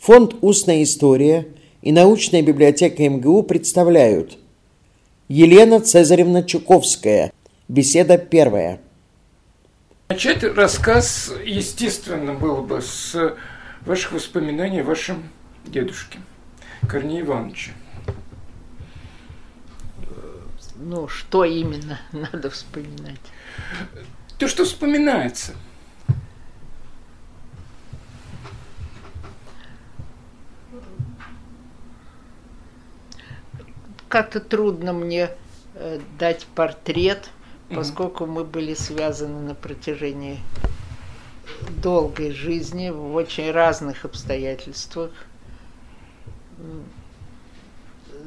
[0.00, 1.48] Фонд «Устная история»
[1.82, 4.38] и научная библиотека МГУ представляют
[5.26, 7.32] Елена Цезаревна Чуковская.
[7.66, 8.80] Беседа первая.
[10.08, 13.36] Начать рассказ, естественно, было бы с
[13.84, 15.24] ваших воспоминаний о вашем
[15.66, 16.20] дедушке,
[16.88, 17.72] Корнея Ивановича.
[20.76, 23.20] Ну, что именно надо вспоминать?
[24.38, 25.54] То, что вспоминается–
[34.08, 35.30] как-то трудно мне
[35.74, 37.30] э, дать портрет,
[37.74, 40.38] поскольку мы были связаны на протяжении
[41.82, 45.10] долгой жизни в очень разных обстоятельствах.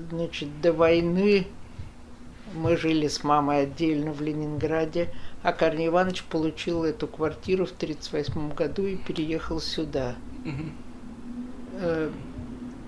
[0.09, 1.47] Значит, до войны
[2.53, 5.09] мы жили с мамой отдельно в Ленинграде,
[5.41, 10.15] а Корней Иванович получил эту квартиру в 1938 году и переехал сюда.
[10.45, 12.11] Угу.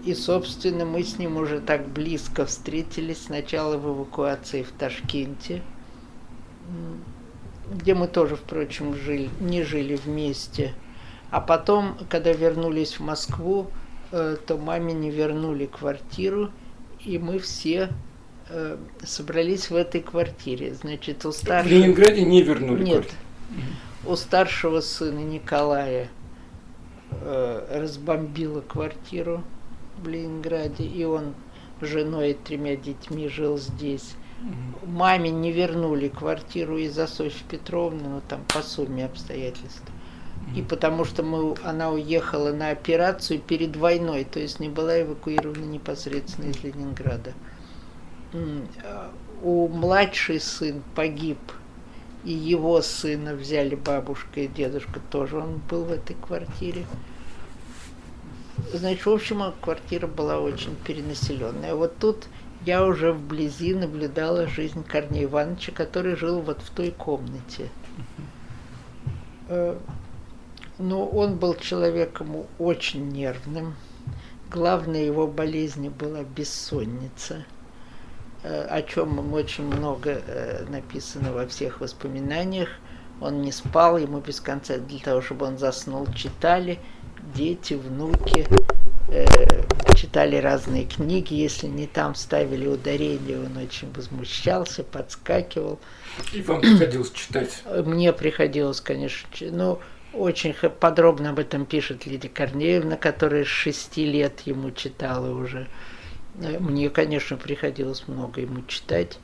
[0.03, 5.61] И, собственно, мы с ним уже так близко встретились сначала в эвакуации в Ташкенте,
[7.71, 10.73] где мы тоже, впрочем, жили, не жили вместе.
[11.31, 13.67] А потом, когда вернулись в Москву,
[14.11, 16.51] э, то маме не вернули квартиру,
[17.05, 17.89] и мы все
[18.49, 20.73] э, собрались в этой квартире.
[20.73, 21.69] Значит, у старшего...
[21.69, 23.05] В Ленинграде не вернули Нет.
[23.05, 23.19] Квартиру.
[24.05, 26.09] У старшего сына Николая
[27.11, 29.43] э, разбомбила квартиру
[30.03, 31.33] в Ленинграде, и он
[31.81, 34.15] с женой и тремя детьми жил здесь.
[34.85, 39.83] Маме не вернули квартиру из-за Софьи Петровны, ну там по сумме обстоятельств.
[40.55, 45.63] И потому что мы, она уехала на операцию перед войной, то есть не была эвакуирована
[45.63, 47.33] непосредственно из Ленинграда.
[49.41, 51.39] У младший сын погиб,
[52.25, 56.85] и его сына взяли бабушка и дедушка, тоже он был в этой квартире.
[58.73, 61.75] Значит, в общем, квартира была очень перенаселенная.
[61.75, 62.25] Вот тут
[62.65, 67.69] я уже вблизи наблюдала жизнь Корнея Ивановича, который жил вот в той комнате.
[69.47, 69.77] Э,
[70.79, 73.75] но он был человеком очень нервным.
[74.49, 77.45] Главной его болезнью была бессонница,
[78.41, 82.69] э, о чем очень много э, написано во всех воспоминаниях.
[83.21, 86.79] Он не спал, ему без конца для того, чтобы он заснул, читали–
[87.35, 88.47] дети, внуки
[89.09, 89.25] э,
[89.95, 95.79] читали разные книги, если не там ставили ударение, он очень возмущался, подскакивал.
[96.33, 97.63] И вам приходилось читать?
[97.85, 99.79] Мне приходилось, конечно, ну,
[100.13, 105.67] очень подробно об этом пишет Лидия Корнеевна, которая с шести лет ему читала уже.
[106.35, 109.19] Мне, конечно, приходилось много ему читать.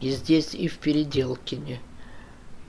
[0.00, 1.80] И здесь, и в Переделкине.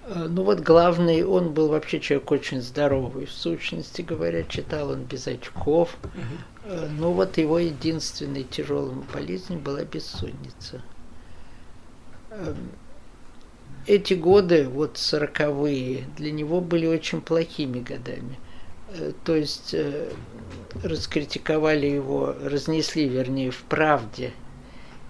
[0.10, 5.04] Э, ну вот главный, он был вообще человек очень здоровый, в сущности говоря, читал он
[5.04, 5.96] без очков.
[6.04, 6.76] Угу.
[6.98, 10.82] Ну вот его единственной тяжелой болезнью была бессонница.
[12.32, 12.72] Эм,
[13.86, 18.40] эти годы, вот сороковые, для него были очень плохими годами.
[18.90, 19.76] Э, то есть
[20.84, 24.32] раскритиковали его, разнесли, вернее, в правде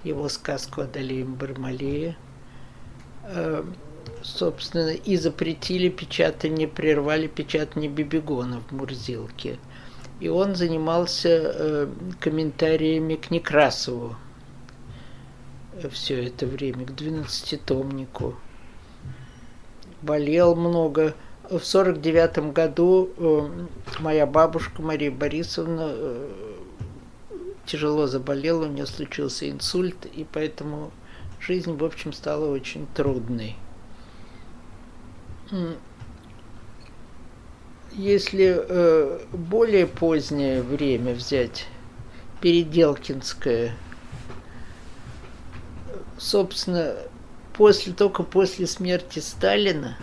[0.04, 2.18] его сказку о Далеем Бармалее
[3.24, 3.76] эм,
[4.29, 9.57] собственно, и запретили печатание, прервали печатание Бибигона в Мурзилке.
[10.19, 11.88] И он занимался э,
[12.19, 14.16] комментариями к Некрасову
[15.88, 18.35] все это время, к двенадцатитомнику.
[20.01, 21.16] Болел много.
[21.50, 23.50] В сорок девятом году э,
[24.00, 26.29] моя бабушка Мария Борисовна э,
[27.66, 30.91] тяжело заболела, у нее случился инсульт, и поэтому
[31.40, 33.56] жизнь, в общем, стала очень трудной.
[37.92, 41.66] Если э, более позднее время взять,
[42.40, 43.76] Переделкинское,
[46.18, 46.96] собственно,
[47.54, 49.98] после, только после смерти Сталина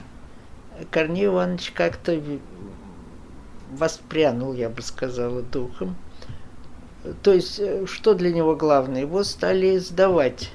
[0.91, 2.21] Корней Иванович как-то
[3.71, 5.97] воспрянул, я бы сказала, духом.
[7.23, 9.03] То есть, э, что для него главное?
[9.03, 10.51] Его стали издавать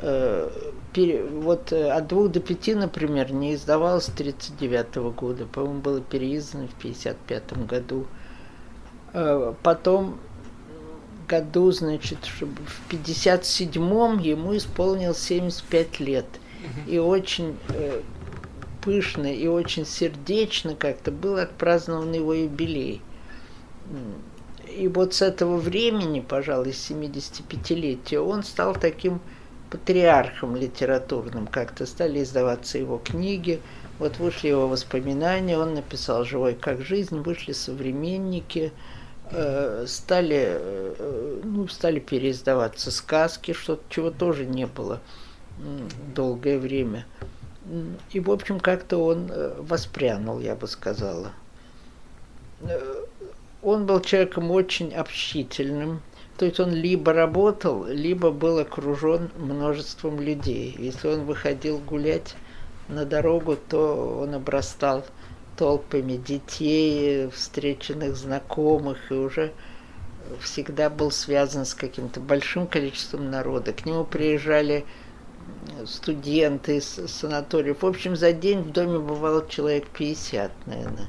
[0.00, 0.50] э,
[0.96, 5.46] вот э, от двух до пяти, например, не издавалось с 1939 года.
[5.46, 8.06] По-моему, было переиздано в 1955 году.
[9.12, 10.18] Э, потом
[11.28, 16.26] году, значит, в 57-м ему исполнилось 75 лет.
[16.86, 18.02] И очень э,
[18.82, 23.00] пышно и очень сердечно как-то был отпразднован его юбилей.
[24.76, 29.20] И вот с этого времени, пожалуй, с 75-летия, он стал таким
[29.70, 33.60] патриархом литературным, как-то стали издаваться его книги,
[33.98, 38.72] Вот вышли его воспоминания, он написал «Живой как жизнь», вышли современники,
[39.30, 45.00] э, стали, э, ну, стали переиздаваться сказки, что чего тоже не было
[46.14, 47.04] долгое время.
[48.10, 51.32] И, в общем, как-то он э, воспрянул, я бы сказала.
[53.62, 56.00] Он был человеком очень общительным,
[56.40, 60.74] то есть он либо работал, либо был окружен множеством людей.
[60.78, 62.34] Если он выходил гулять
[62.88, 65.04] на дорогу, то он обрастал
[65.58, 69.52] толпами детей, встреченных знакомых, и уже
[70.40, 73.74] всегда был связан с каким-то большим количеством народа.
[73.74, 74.86] К нему приезжали
[75.84, 77.82] студенты из санаториев.
[77.82, 81.08] В общем, за день в доме бывало человек 50, наверное.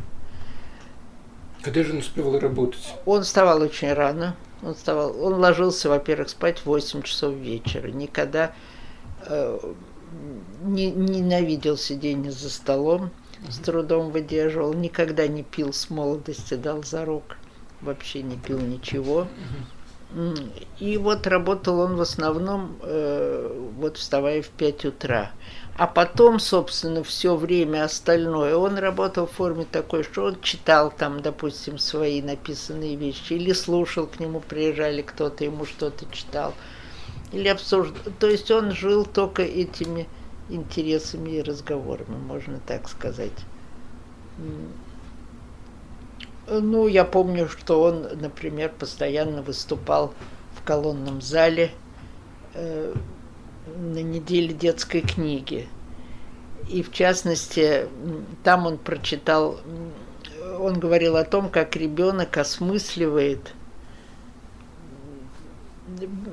[1.61, 2.95] Когда же он успевал работать?
[3.05, 4.35] Он вставал очень рано.
[4.63, 7.87] Он, вставал, он ложился, во-первых, спать в 8 часов вечера.
[7.87, 8.53] Никогда
[9.25, 9.59] э,
[10.63, 13.11] не, ненавидел сидение за столом,
[13.49, 17.37] с трудом выдерживал, никогда не пил с молодости, дал зарок,
[17.81, 19.27] вообще не пил ничего.
[20.79, 25.31] И вот работал он в основном, э, вот вставая в 5 утра.
[25.77, 31.21] А потом, собственно, все время остальное он работал в форме такой, что он читал там,
[31.21, 36.53] допустим, свои написанные вещи, или слушал, к нему приезжали кто-то, ему что-то читал,
[37.31, 37.97] или обсуждал.
[38.19, 40.09] То есть он жил только этими
[40.49, 43.31] интересами и разговорами, можно так сказать.
[46.53, 50.13] Ну, я помню, что он, например, постоянно выступал
[50.53, 51.71] в колонном зале
[52.55, 52.93] э,
[53.77, 55.69] на неделе детской книги.
[56.67, 57.87] И в частности,
[58.43, 59.61] там он прочитал,
[60.59, 63.53] он говорил о том, как ребенок осмысливает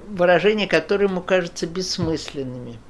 [0.08, 2.80] выражения, которые ему кажутся бессмысленными.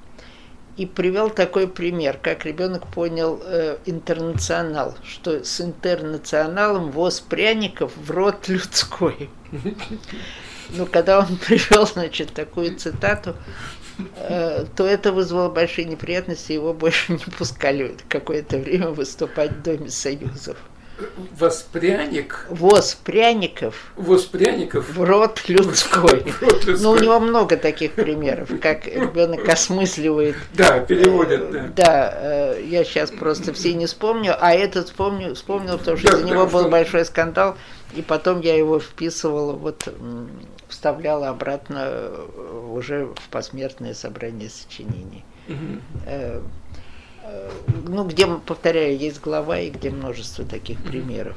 [0.79, 8.11] И привел такой пример, как ребенок понял э, интернационал, что с интернационалом воз пряников в
[8.11, 9.29] рот людской.
[10.71, 13.35] Ну, когда он привел, значит, такую цитату,
[14.17, 19.91] Э, то это вызвало большие неприятности, его больше не пускали какое-то время выступать в Доме
[19.91, 20.57] Союзов.
[21.39, 22.47] Воспряник.
[22.49, 23.93] Воз пряников.
[23.97, 24.89] Воз пряников.
[24.91, 26.21] В рот людской.
[26.21, 26.81] В рот людской.
[26.81, 30.37] Ну, у него много таких примеров, как ребенок осмысливает.
[30.55, 31.69] Да, переводят, да.
[31.77, 36.19] Да, э, я сейчас просто все не вспомню, а этот вспомню, вспомнил, потому что да,
[36.19, 37.57] из него был большой скандал,
[37.95, 39.89] и потом я его вписывала вот
[40.69, 45.25] вставляла обратно э, уже в посмертное собрание сочинений.
[45.49, 46.43] Mm-hmm.
[47.87, 51.37] Ну, где, повторяю, есть глава и где множество таких примеров.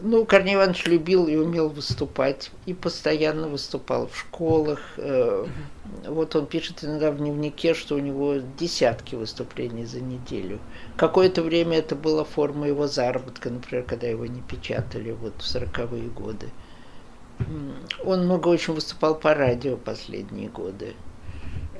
[0.00, 4.78] Ну, Корней Иванович любил и умел выступать, и постоянно выступал в школах.
[4.96, 5.48] Mm-hmm.
[6.06, 10.60] Вот он пишет иногда в дневнике, что у него десятки выступлений за неделю.
[10.96, 16.06] Какое-то время это была форма его заработка, например, когда его не печатали вот в сороковые
[16.08, 16.50] годы.
[18.04, 20.94] Он много очень выступал по радио последние годы.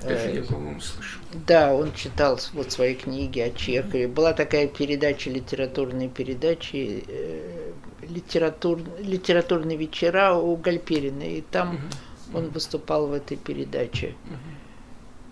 [0.03, 1.21] Даже я, по-моему, слышал.
[1.47, 4.07] Да, он читал вот свои книги о Чехове.
[4.07, 7.73] Была такая передача, литературные передачи, э,
[8.09, 12.39] литератур, литературные вечера у Гальперина, и там угу.
[12.39, 14.15] он выступал в этой передаче.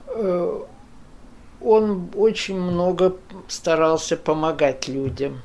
[0.09, 0.69] Угу.
[1.61, 3.17] Он очень много
[3.49, 5.43] старался помогать людям.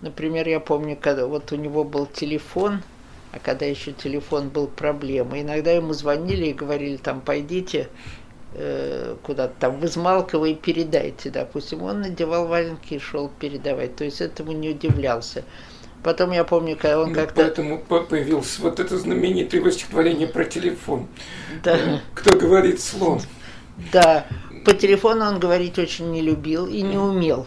[0.00, 2.82] Например, я помню, когда вот у него был телефон,
[3.32, 8.21] а когда еще телефон был проблемой, иногда ему звонили и говорили, там, пойдите э,
[9.22, 11.82] куда-то там в Измалково и передайте, допустим.
[11.82, 15.44] Он надевал валенки и шел передавать, то есть этому не удивлялся.
[16.02, 17.42] Потом я помню, когда он ну, как-то...
[17.42, 21.06] Поэтому появилось вот это знаменитое стихотворение про телефон.
[21.62, 22.00] Да.
[22.14, 23.20] Кто говорит слон.
[23.92, 24.26] Да.
[24.64, 27.46] По телефону он говорить очень не любил и не умел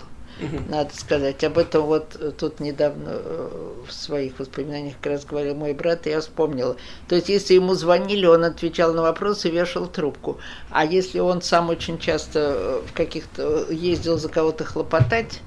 [0.69, 1.43] надо сказать.
[1.43, 3.49] Об этом вот э, тут недавно э,
[3.87, 6.75] в своих воспоминаниях как раз говорил мой брат, и я вспомнила.
[7.07, 10.37] То есть, если ему звонили, он отвечал на вопросы вешал трубку.
[10.69, 15.41] А если он сам очень часто э, в каких-то ездил за кого-то хлопотать,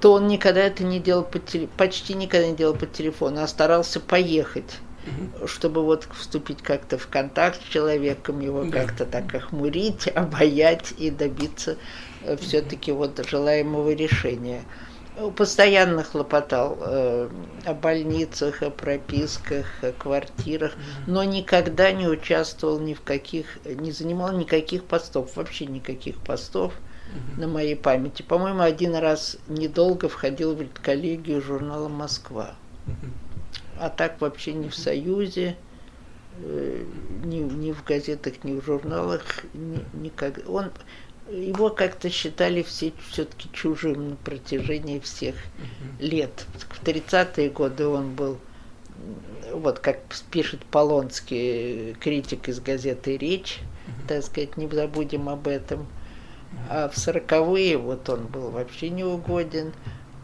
[0.00, 1.68] то он никогда это не делал по теле...
[1.76, 4.80] почти никогда не делал по телефону, а старался поехать
[5.46, 8.70] чтобы вот вступить как-то в контакт с человеком, его да.
[8.82, 11.76] как-то так охмурить, обаять и добиться
[12.36, 14.62] все-таки вот желаемого решения.
[15.36, 17.28] Постоянно хлопотал э,
[17.64, 20.74] о больницах, о прописках, о квартирах,
[21.08, 26.72] но никогда не участвовал ни в каких, не занимал никаких постов, вообще никаких постов
[27.36, 28.22] на моей памяти.
[28.22, 32.54] По-моему, один раз недолго входил в коллегию журнала «Москва».
[33.78, 35.56] А так вообще ни в Союзе,
[36.38, 36.84] э,
[37.24, 39.22] ни, ни в газетах, ни в журналах,
[39.54, 40.40] ни, никак.
[40.48, 40.72] Он
[41.30, 45.34] его как-то считали все все-таки чужим на протяжении всех
[45.98, 46.46] лет.
[46.70, 48.38] В 30-е годы он был,
[49.52, 49.98] вот как
[50.30, 53.60] пишет Полонский, критик из газеты «Речь»,
[54.06, 55.86] так сказать, не забудем об этом.
[56.70, 59.72] А в 40-е вот он был вообще неугоден,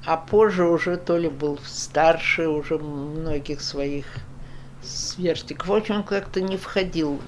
[0.07, 4.07] а позже уже то ли был старше уже многих своих
[4.83, 5.69] сверстников.
[5.69, 7.21] В общем, он как-то не входил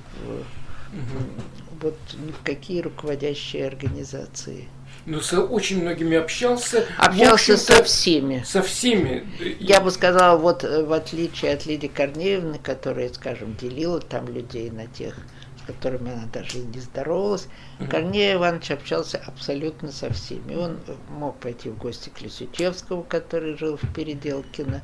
[0.93, 4.69] в, вот ни в какие руководящие организации.
[5.07, 6.85] Ну, с очень многими общался.
[6.99, 8.43] Общался со всеми.
[8.45, 9.25] Со всеми.
[9.61, 14.69] Я бы сказала, вот э, в отличие от Лидии Корнеевны, которая, скажем, делила там людей
[14.69, 15.15] на тех,
[15.63, 17.47] с которыми она даже и не здоровалась,
[17.79, 17.89] uh-huh.
[17.89, 20.57] Корнея Иванович общался абсолютно со всеми.
[20.57, 24.83] Он мог пойти в гости к Лисючевскому, который жил в Переделкино.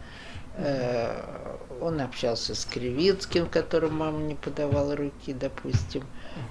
[0.57, 6.05] Э, он общался с Кривицким, которому мама не подавала руки, допустим.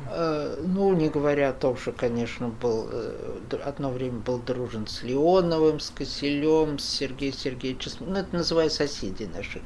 [0.09, 5.03] Э, ну, не говоря о том, что, конечно, был э, одно время был дружен с
[5.03, 9.61] Леоновым, с Киселем, с Сергеем Сергеевичем, ну, это называю соседей наших,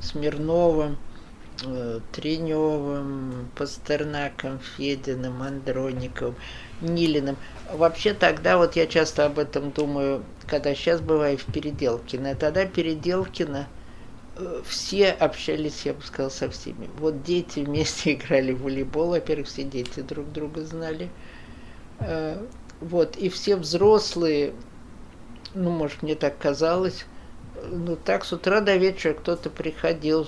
[0.00, 0.98] Смирновым,
[1.64, 6.36] э, Треневым, Пастернаком, Фединым, Андрониковым,
[6.80, 7.36] Нилиным.
[7.72, 13.66] Вообще тогда, вот я часто об этом думаю, когда сейчас бываю в Переделкино, тогда Переделкино–
[14.64, 16.88] все общались, я бы сказала, со всеми.
[16.98, 21.10] Вот дети вместе играли в волейбол, во-первых, все дети друг друга знали.
[22.00, 22.44] Э,
[22.80, 24.52] вот, и все взрослые,
[25.54, 27.04] ну, может, мне так казалось,
[27.70, 30.26] ну, так с утра до вечера кто-то приходил.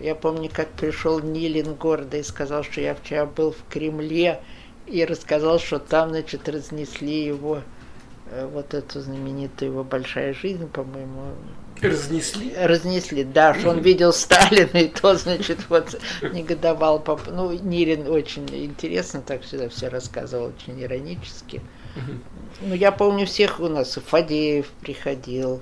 [0.00, 4.40] Я помню, как пришел Нилин гордо и сказал, что я вчера был в Кремле,
[4.86, 7.62] и рассказал, что там, значит, разнесли его,
[8.52, 11.34] вот эту знаменитую его «Большая жизнь», по-моему,
[11.80, 12.54] Разнесли?
[12.56, 17.00] Разнесли, да, что он видел Сталина, и то, значит, вот негодовал.
[17.00, 17.18] По...
[17.26, 21.60] Ну, Нирин очень интересно так всегда все рассказывал, очень иронически.
[22.60, 25.60] Ну, я помню всех у нас, и Фадеев приходил,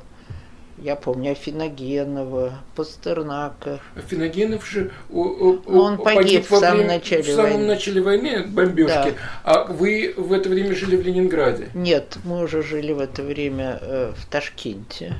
[0.82, 3.80] я помню Афиногенова, Пастернака.
[3.94, 7.66] Афиногенов же у, у, он погиб, погиб в самом время, начале в самом войны.
[7.66, 8.90] начале войны бомбежки.
[8.90, 9.14] Да.
[9.44, 11.68] А вы в это время жили в Ленинграде?
[11.74, 15.16] Нет, мы уже жили в это время э, в Ташкенте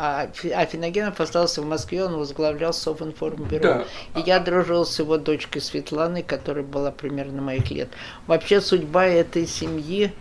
[0.00, 3.60] а, а Финогенов остался в Москве, он возглавлял Совинформбюро.
[3.60, 3.84] Да.
[4.14, 7.88] И я дружил с его дочкой Светланой, которая была примерно моих лет.
[8.28, 10.12] Вообще судьба этой семьи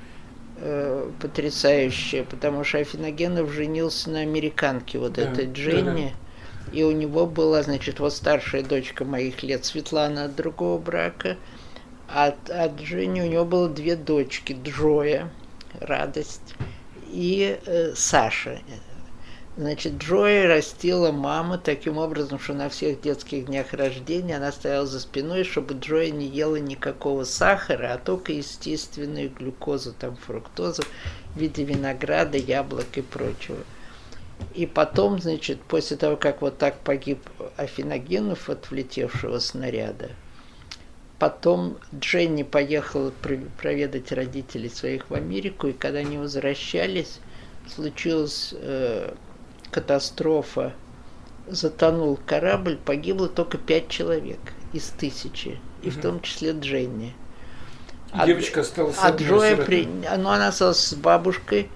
[0.57, 5.23] э, потрясающая, потому что Афиногенов женился на американке, вот да.
[5.23, 6.05] этой Дженни.
[6.05, 6.77] Да, да.
[6.77, 11.37] И у него была, значит, вот старшая дочка моих лет, Светлана от другого брака.
[12.09, 15.29] А от, от Дженни у него было две дочки, Джоя,
[15.79, 16.55] радость,
[17.09, 18.59] и э, Саша,
[19.57, 24.99] Значит, Джои растила мама таким образом, что на всех детских днях рождения она стояла за
[24.99, 30.83] спиной, чтобы Джои не ела никакого сахара, а только естественную глюкозу, там фруктозу
[31.33, 33.57] в виде винограда, яблок и прочего.
[34.53, 40.11] И потом, значит, после того, как вот так погиб Афиногенов от влетевшего снаряда,
[41.17, 43.11] потом Дженни поехала
[43.59, 47.21] проведать родителей своих в Америку, и когда они возвращались,
[47.67, 49.15] случилось э,
[49.71, 50.73] катастрофа,
[51.47, 54.39] затонул корабль, погибло только пять человек
[54.73, 57.13] из тысячи, и в том числе Дженни.
[58.11, 59.85] А, Девочка осталась А Джоя, при...
[59.85, 61.69] ну, она осталась с бабушкой,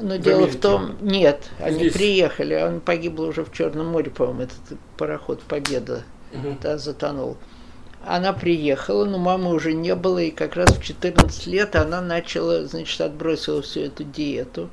[0.00, 0.58] но в дело Америке.
[0.58, 1.92] в том, нет, они Здесь.
[1.92, 6.56] приехали, он погибл уже в Черном море, по-моему, этот пароход Победа, угу.
[6.60, 7.36] да, затонул.
[8.06, 12.64] Она приехала, но мамы уже не было, и как раз в 14 лет она начала,
[12.66, 14.68] значит, отбросила всю эту диету.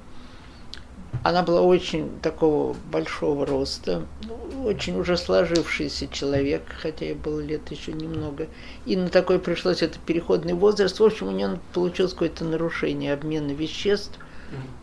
[1.23, 7.69] Она была очень такого большого роста, ну, очень уже сложившийся человек, хотя ей было лет
[7.69, 8.47] еще немного.
[8.85, 10.99] И на такой пришлось это переходный возраст.
[10.99, 14.17] В общем, у нее получилось какое-то нарушение обмена веществ,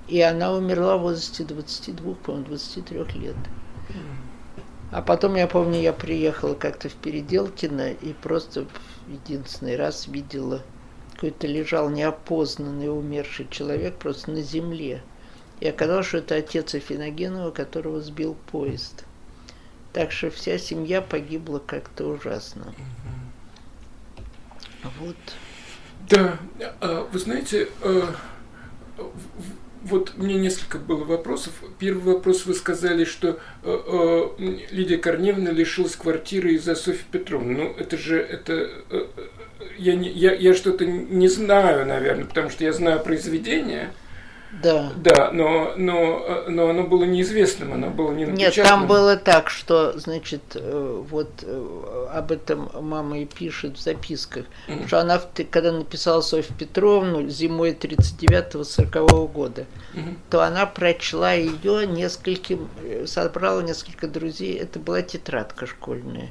[0.06, 3.36] и она умерла в возрасте 22, по-моему, 23 лет.
[4.90, 8.66] А потом, я помню, я приехала как-то в Переделкино и просто
[9.08, 10.62] единственный раз видела,
[11.14, 15.02] какой-то лежал неопознанный умерший человек просто на земле.
[15.60, 19.04] И оказалось, что это отец Афиногенова, которого сбил поезд.
[19.92, 22.72] Так что вся семья погибла как-то ужасно.
[25.00, 25.16] Вот.
[26.08, 26.38] Да,
[26.80, 28.14] а, вы знаете, а,
[29.82, 31.52] вот мне несколько было вопросов.
[31.78, 37.56] Первый вопрос вы сказали, что а, Лидия Корневна лишилась квартиры из-за Софьи Петровны.
[37.56, 38.70] Ну, это же, это,
[39.76, 43.92] я, не, я, я что-то не знаю, наверное, потому что я знаю произведение,
[44.50, 44.92] Да.
[44.96, 49.98] Да, но, но, но оно было неизвестным, оно было не Нет, там было так, что,
[49.98, 54.86] значит, э, вот э, об этом мама и пишет в записках, mm-hmm.
[54.86, 60.16] что она, когда написала Софью Петровну зимой 39-40 года, mm-hmm.
[60.30, 66.30] то она прочла ее нескольким, э, собрала несколько друзей, это была тетрадка школьная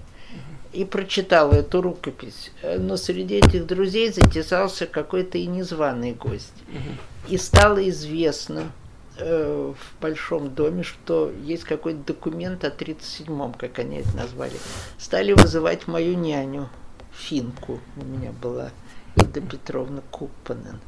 [0.77, 2.51] и прочитала эту рукопись.
[2.61, 6.53] Но среди этих друзей затесался какой-то и незваный гость.
[6.67, 7.33] Угу.
[7.33, 8.71] И стало известно
[9.17, 14.53] э, в Большом доме, что есть какой-то документ о 37-м, как они это назвали.
[14.99, 16.69] Стали вызывать мою няню,
[17.11, 18.69] финку у меня была,
[19.15, 20.79] Ида Петровна Куппанен,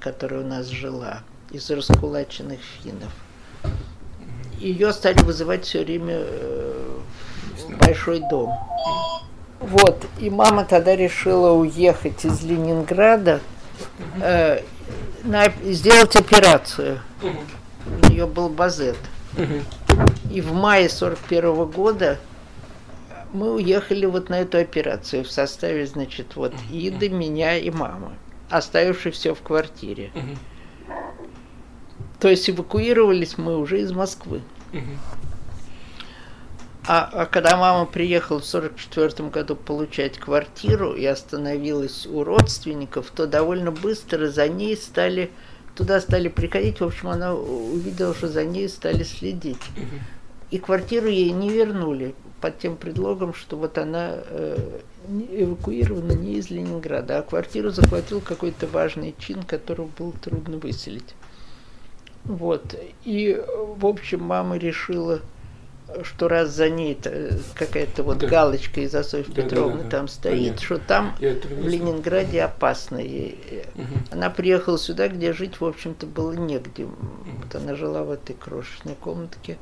[0.00, 3.12] которая у нас жила, из раскулаченных финнов.
[4.58, 6.98] Ее стали вызывать все время э,
[7.80, 8.52] большой дом.
[9.60, 13.40] Вот, и мама тогда решила уехать из Ленинграда,
[14.20, 14.60] э,
[15.24, 17.00] на, сделать операцию.
[17.22, 18.96] У нее был базет.
[20.30, 22.18] И в мае 41 -го года
[23.32, 28.12] мы уехали вот на эту операцию в составе, значит, вот Иды, меня и мамы,
[28.50, 30.10] оставивши все в квартире.
[32.20, 34.42] То есть эвакуировались мы уже из Москвы.
[36.86, 43.26] А, а когда мама приехала в 44 году получать квартиру и остановилась у родственников, то
[43.26, 45.30] довольно быстро за ней стали,
[45.74, 46.80] туда стали приходить.
[46.80, 49.62] В общем, она увидела, что за ней стали следить.
[50.50, 54.80] И квартиру ей не вернули под тем предлогом, что вот она э,
[55.30, 61.14] эвакуирована не из Ленинграда, а квартиру захватил какой-то важный чин, которого было трудно выселить.
[62.24, 62.74] Вот.
[63.04, 63.42] И,
[63.76, 65.20] в общем, мама решила
[66.02, 66.98] что раз за ней
[67.54, 68.26] какая-то вот да.
[68.26, 70.12] галочка из Софьи да, Петровны да, да, там да.
[70.12, 70.64] стоит, Понятно.
[70.64, 73.64] что там в Ленинграде опасно ей.
[73.74, 73.84] Угу.
[74.12, 76.84] Она приехала сюда, где жить, в общем-то, было негде.
[76.84, 76.94] Угу.
[77.42, 79.58] Вот она жила в этой крошечной комнатке.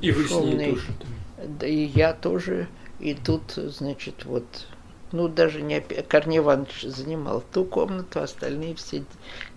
[0.00, 0.52] И вы шумной.
[0.52, 0.86] с ней тоже?
[1.46, 2.68] Да и я тоже.
[3.00, 4.44] И тут, значит, вот,
[5.12, 9.04] ну, даже не Корней Иванович занимал ту комнату, остальные все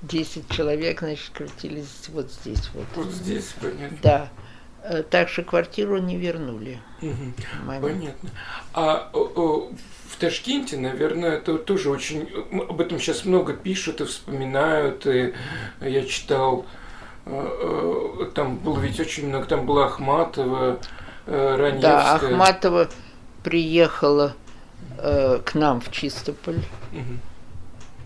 [0.01, 2.85] 10 человек, значит, крутились вот здесь вот.
[2.95, 3.97] Вот здесь, понятно.
[4.01, 4.29] Да.
[4.83, 6.79] Э, так что квартиру не вернули.
[7.01, 7.81] Угу.
[7.81, 8.29] Понятно.
[8.73, 9.71] А о, о,
[10.09, 12.29] в Ташкенте, наверное, это тоже очень...
[12.51, 15.07] Об этом сейчас много пишут и вспоминают.
[15.07, 15.33] И
[15.79, 16.65] я читал,
[17.25, 20.79] э, э, там было ведь очень много, там была Ахматова,
[21.25, 21.81] Раневская.
[21.81, 22.89] Да, Ахматова
[23.41, 24.33] приехала
[24.97, 26.59] э, к нам в Чистополь.
[26.91, 27.19] Угу.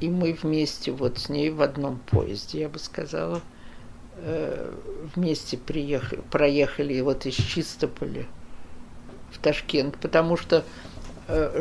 [0.02, 3.42] И мы вместе вот с ней в одном поезде, я бы сказала.
[4.20, 4.74] Э,
[5.16, 8.26] вместе приехали, проехали вот из Чистополя
[9.32, 10.64] в Ташкент, потому что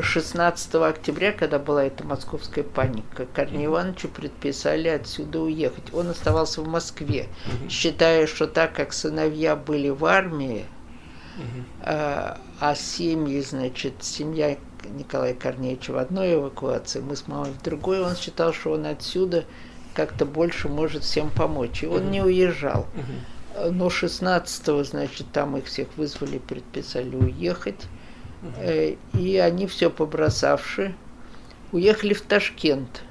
[0.01, 5.93] 16 э, октября, когда была эта московская паника, Корнею Ивановичу предписали отсюда уехать.
[5.93, 7.27] Он оставался в Москве,
[7.69, 10.65] считая, что так как сыновья были в армии,
[11.83, 18.01] а, а семьи, значит, семья Николая Корнеевича в одной эвакуации, мы с мамой в другой,
[18.01, 19.45] он считал, что он отсюда
[19.97, 21.83] как-то больше может всем помочь.
[21.83, 22.11] И он угу.
[22.11, 22.87] не уезжал.
[22.95, 23.73] Угу.
[23.73, 27.87] Но 16-го, значит, там их всех вызвали, предписали уехать.
[28.43, 28.97] Угу.
[29.19, 30.95] И они все побросавши,
[31.73, 33.03] уехали в Ташкент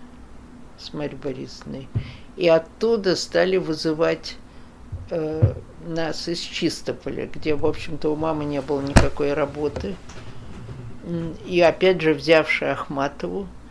[0.77, 1.89] с Марьей Борисовной.
[2.37, 4.37] И оттуда стали вызывать
[5.09, 5.53] э,
[5.87, 9.95] нас из Чистополя, где, в общем-то, у мамы не было никакой работы.
[11.47, 13.64] И опять же, взявши Ахматову, Э,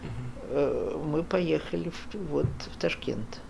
[1.05, 3.41] мы поехали в, вот, в Ташкент.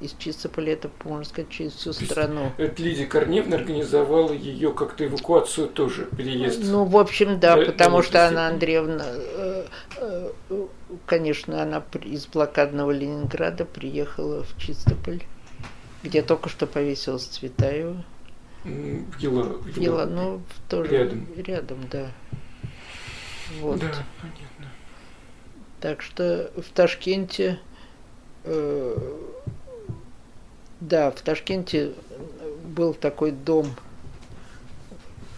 [0.00, 2.52] Из Чистополя, это, можно сказать, через всю страну.
[2.56, 6.60] Это Лидия Корневна организовала ее как-то эвакуацию тоже, переезд.
[6.62, 9.64] Ну, в общем, да, для, потому что Анна Андреевна, э,
[9.96, 10.66] э,
[11.04, 15.24] конечно, она из блокадного Ленинграда приехала в Чистополь,
[16.04, 18.04] где только что повесилась Цветаева.
[18.64, 21.26] Ела, Ела, ну, тоже рядом.
[21.36, 22.10] рядом, да.
[23.60, 23.80] Вот.
[23.80, 23.86] Да,
[24.20, 24.77] понятно.
[25.80, 27.58] Так что в Ташкенте,
[28.44, 28.96] э,
[30.80, 31.92] да, в Ташкенте
[32.64, 33.68] был такой дом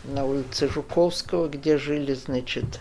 [0.04, 2.80] на улице Жуковского, где жили, значит,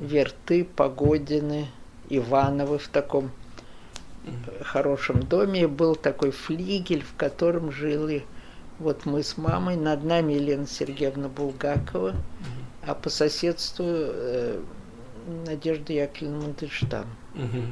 [0.00, 1.68] Верты, Погодины,
[2.08, 3.30] Ивановы в таком
[4.62, 5.62] хорошем доме.
[5.62, 8.24] И был такой флигель, в котором жили
[8.78, 12.14] вот мы с мамой, над нами Елена Сергеевна Булгакова,
[12.86, 14.60] а по соседству э,
[15.28, 17.06] Надежда Яковлевна Мандельштам.
[17.34, 17.62] Угу.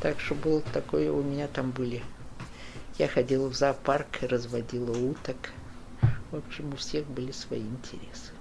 [0.00, 2.02] Так что было такое, у меня там были.
[2.98, 5.36] Я ходила в зоопарк, разводила уток.
[6.30, 8.32] В общем, у всех были свои интересы.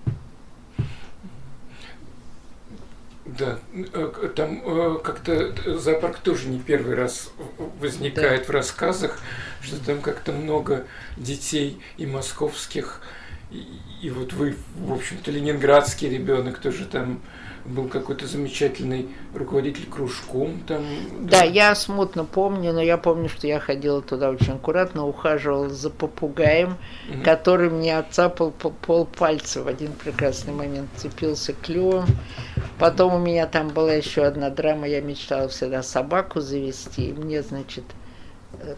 [3.26, 7.32] Да, э, там э, как-то зоопарк тоже не первый раз
[7.80, 8.46] возникает да.
[8.46, 9.20] в рассказах,
[9.62, 10.86] что там как-то много
[11.18, 13.02] детей и московских,
[13.50, 13.66] и,
[14.04, 17.20] и вот вы, в общем-то, ленинградский ребенок тоже там
[17.66, 20.84] был какой-то замечательный руководитель кружком там.
[21.22, 25.70] Да, да, я смутно помню, но я помню, что я ходила туда очень аккуратно, ухаживала
[25.70, 26.78] за попугаем,
[27.10, 27.24] угу.
[27.24, 32.06] который мне отцапал по пол пальца в один прекрасный момент, цепился клювом.
[32.78, 37.42] Потом у меня там была еще одна драма, я мечтала всегда собаку завести, и мне,
[37.42, 37.84] значит,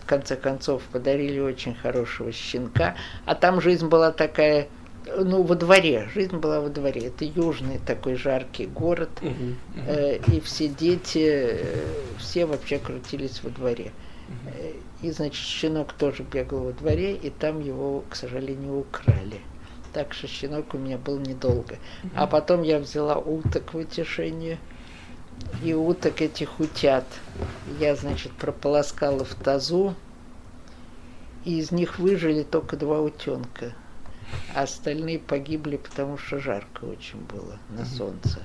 [0.02, 2.96] в конце концов подарили очень хорошего щенка,
[3.26, 4.68] а там жизнь была такая
[5.16, 7.08] ну, во дворе, жизнь была во дворе.
[7.08, 9.56] Это южный такой жаркий город, uh-huh.
[9.88, 11.86] Э, и все дети, э,
[12.18, 13.92] все вообще крутились во дворе.
[14.28, 14.76] Uh-huh.
[15.02, 19.42] И, значит, щенок тоже бегал во дворе, и там его, к сожалению, украли.
[19.94, 21.76] Так что щенок у меня был недолго.
[21.76, 22.10] Uh-huh.
[22.16, 24.60] А потом я взяла уток в утешение,
[25.64, 27.06] и уток этих утят
[27.80, 29.96] я, значит, прополоскала в тазу,
[31.46, 33.74] и из них выжили только два утенка
[34.54, 38.42] а остальные погибли, потому что жарко очень было на солнце.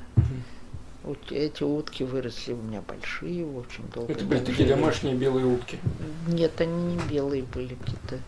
[1.30, 4.12] Эти утки выросли у меня большие, общем, долго.
[4.12, 5.78] Это были такие домашние белые утки?
[6.28, 8.18] Нет, они не белые были, какие-то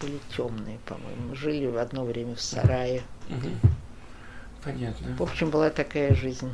[0.00, 1.34] были темные, по-моему.
[1.34, 3.02] Жили в одно время в сарае.
[3.28, 3.70] Угу.
[4.62, 5.16] Понятно.
[5.16, 6.52] В общем, была такая жизнь.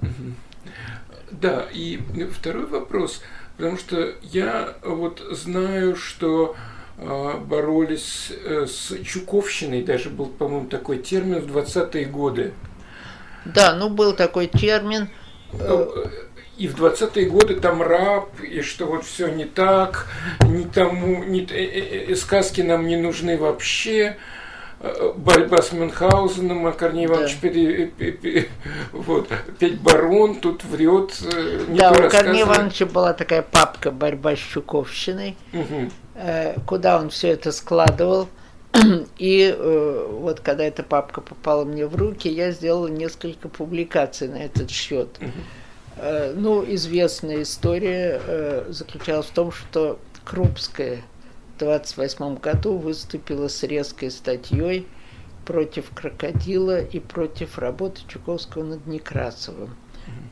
[0.00, 0.34] Угу.
[1.32, 1.98] Да, и
[2.32, 3.22] второй вопрос,
[3.56, 6.56] потому что я вот знаю, что
[6.98, 12.52] боролись э, с Чуковщиной, даже был, по-моему, такой термин в 20-е годы.
[13.44, 15.08] Да, ну был такой термин.
[15.52, 15.90] Ну,
[16.56, 20.08] и в 20-е годы там раб, и что вот все не так,
[20.42, 24.16] ни тому, э, э, сказки нам не нужны вообще
[25.16, 27.48] борьба с Мюнхгаузеном, а Корней Иванович да.
[27.48, 28.48] пере, пере,
[28.92, 31.12] вот, опять барон тут врет.
[31.68, 35.90] Не да, у Корнея Ивановича была такая папка «Борьба с Чуковщиной», угу.
[36.66, 38.28] куда он все это складывал.
[39.18, 44.36] И э, вот когда эта папка попала мне в руки, я сделала несколько публикаций на
[44.36, 45.08] этот счет.
[45.20, 45.30] Угу.
[45.96, 51.02] Э, ну, известная история э, заключалась в том, что Крупская–
[51.66, 54.86] 1928 году выступила с резкой статьей
[55.44, 59.74] против крокодила и против работы Чуковского над Некрасовым.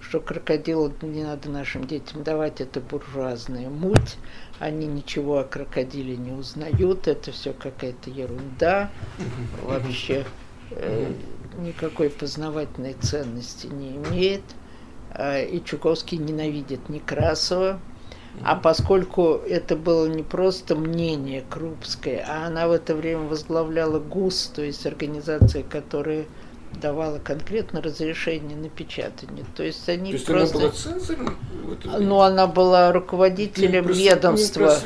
[0.01, 4.17] Что крокодилу не надо нашим детям давать, это буржуазная муть,
[4.59, 8.91] они ничего о крокодиле не узнают, это все какая-то ерунда,
[9.63, 10.25] вообще
[10.71, 11.13] э,
[11.59, 14.43] никакой познавательной ценности не имеет.
[15.13, 17.81] Э, и Чуковский ненавидит Некрасова,
[18.45, 24.53] а поскольку это было не просто мнение Крупское, а она в это время возглавляла ГУС,
[24.55, 26.27] то есть организация, которая
[26.81, 29.45] давала конкретно разрешение на печатание.
[29.57, 30.57] То есть они то есть просто...
[30.59, 31.39] она была цензором?
[31.85, 34.77] Ну, она была руководителем ведомства.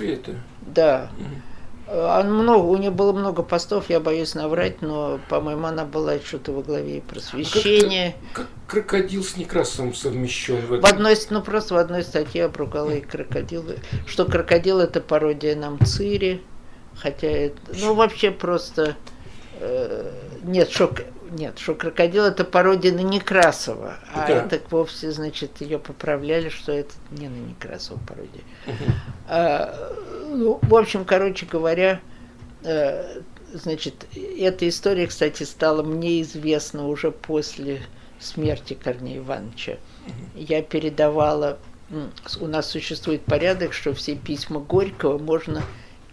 [0.60, 1.10] Да.
[1.18, 1.49] Угу.
[1.92, 6.52] А много, у нее было много постов, я боюсь наврать, но, по-моему, она была что-то
[6.52, 8.14] во главе просвещения.
[8.30, 10.82] А как, как крокодил с Некрасовым совмещен в этом?
[10.82, 15.84] В одной, ну, просто в одной статье обругала и крокодилы, что крокодил это пародия нам
[15.84, 16.42] Цири,
[16.94, 18.94] хотя это, ну, вообще просто,
[19.58, 20.12] э,
[20.44, 21.00] нет, шок,
[21.30, 24.46] нет, что крокодил это пародия на Некрасова, а да.
[24.46, 28.42] это вовсе, значит, ее поправляли, что это не на Некрасова пародия.
[28.66, 28.92] Угу.
[29.28, 29.92] А,
[30.36, 32.00] ну, в общем, короче говоря,
[32.62, 33.20] э,
[33.52, 37.82] значит, эта история, кстати, стала мне известна уже после
[38.18, 39.78] смерти Корнея Ивановича.
[40.34, 41.58] Я передавала,
[42.40, 45.62] у нас существует порядок, что все письма Горького можно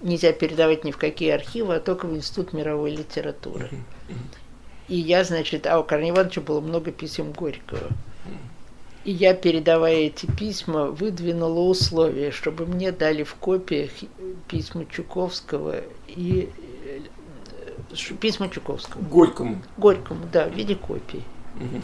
[0.02, 3.70] нельзя передавать ни в какие архивы, а только в Институт мировой литературы.
[4.88, 7.90] И я, значит, а у Корнея Ивановича было много писем Горького.
[9.08, 13.91] И я, передавая эти письма, выдвинула условия, чтобы мне дали в копиях
[14.50, 15.78] письма Чуковского
[16.10, 16.50] и
[16.84, 19.02] э, письма Чуковского.
[19.04, 19.62] Горькому.
[19.78, 21.24] Горькому, да, в виде копий.
[21.56, 21.82] Угу.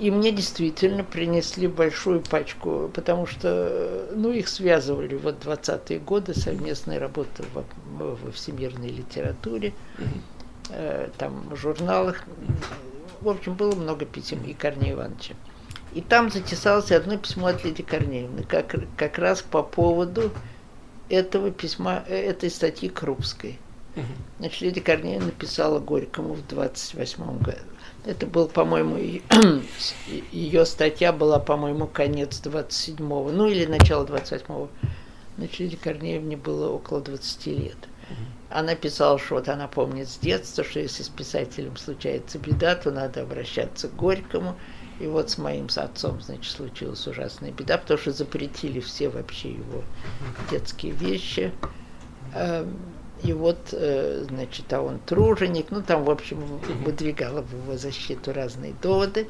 [0.00, 6.98] И мне действительно принесли большую пачку, потому что, ну, их связывали вот 20-е годы, совместная
[6.98, 7.62] работа во,
[8.14, 9.74] во всемирной литературе,
[10.70, 12.24] э, там, в журналах.
[13.20, 15.34] В общем, было много писем и Корнея Ивановича.
[15.96, 20.30] И там затесалось одно письмо от Лидии Корнеевны, как, как раз по поводу
[21.08, 23.58] этого письма, э, этой статьи Крупской.
[24.38, 27.58] Значит, Лидия Корнеевна написала Горькому в 28 году.
[28.04, 28.98] Это был, по-моему,
[30.32, 34.68] ее статья была, по-моему, конец 27-го, ну или начало 28-го.
[35.38, 37.78] Значит, Лидии Корнеевне было около 20 лет.
[38.50, 42.90] Она писала, что вот она помнит с детства, что если с писателем случается беда, то
[42.90, 44.56] надо обращаться к Горькому–
[44.98, 49.82] И вот с моим отцом, значит, случилась ужасная беда, потому что запретили все вообще его
[50.50, 51.52] детские вещи.
[52.34, 52.78] Эм,
[53.22, 56.40] и вот, э, значит, а он труженик, ну там, в общем,
[56.84, 59.28] выдвигала в его защиту разные доводы.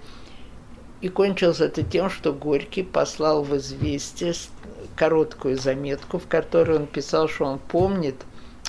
[1.00, 4.32] И кончилось это тем, что Горький послал в известие
[4.96, 8.16] короткую заметку, в которой он писал, что он помнит,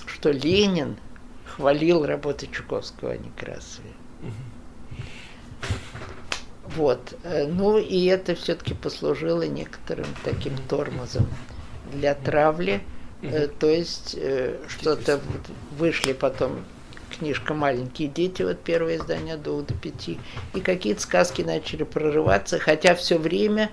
[0.05, 0.97] что Ленин
[1.45, 3.96] хвалил работы Чуковского, а не Красове.
[6.77, 7.17] Вот.
[7.23, 11.27] Э, ну и это все-таки послужило некоторым таким тормозом
[11.91, 12.81] для травли.
[13.23, 13.31] Угу.
[13.59, 15.19] То есть э, что-то
[15.77, 16.63] вышли потом
[17.17, 20.19] книжка «Маленькие дети», вот первое издание двух до пяти,
[20.53, 23.71] и какие-то сказки начали прорываться, хотя все время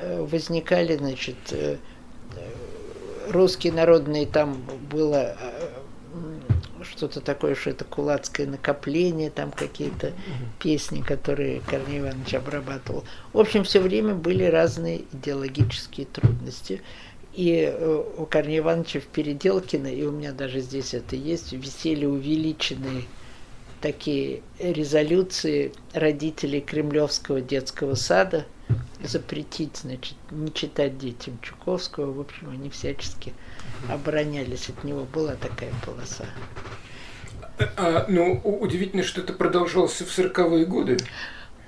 [0.00, 1.36] возникали, значит,
[3.28, 5.36] русские народные там было
[7.02, 10.12] что-то такое, что это кулацкое накопление, там какие-то
[10.60, 13.02] песни, которые Корней Иванович обрабатывал.
[13.32, 16.80] В общем, все время были разные идеологические трудности.
[17.32, 22.06] И э, у Корнея Ивановича в Переделкино, и у меня даже здесь это есть, висели
[22.06, 23.02] увеличенные
[23.80, 28.46] такие резолюции родителей Кремлевского детского сада
[29.02, 32.12] запретить, значит, не читать детям Чуковского.
[32.12, 33.32] В общем, они всячески
[33.88, 35.04] оборонялись от него.
[35.04, 36.26] Была такая полоса.
[37.76, 40.98] А, ну, удивительно, что это продолжалось в 40-е годы.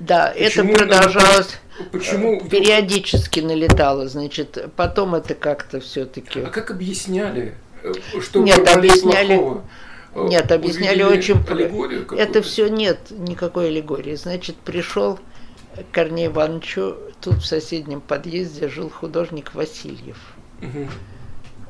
[0.00, 1.58] Да, почему это продолжалось,
[1.92, 6.40] почему э, периодически налетало, значит, потом это как-то все-таки.
[6.40, 9.36] А как объясняли, э, что Нет, объясняли.
[9.36, 9.64] Плохого?
[10.14, 11.36] Э, нет, объясняли очень.
[11.48, 14.16] Аллегорию это все нет никакой аллегории.
[14.16, 15.18] Значит, пришел
[15.74, 20.18] к Корнею Ивановичу, тут в соседнем подъезде жил художник Васильев.
[20.60, 20.88] Угу.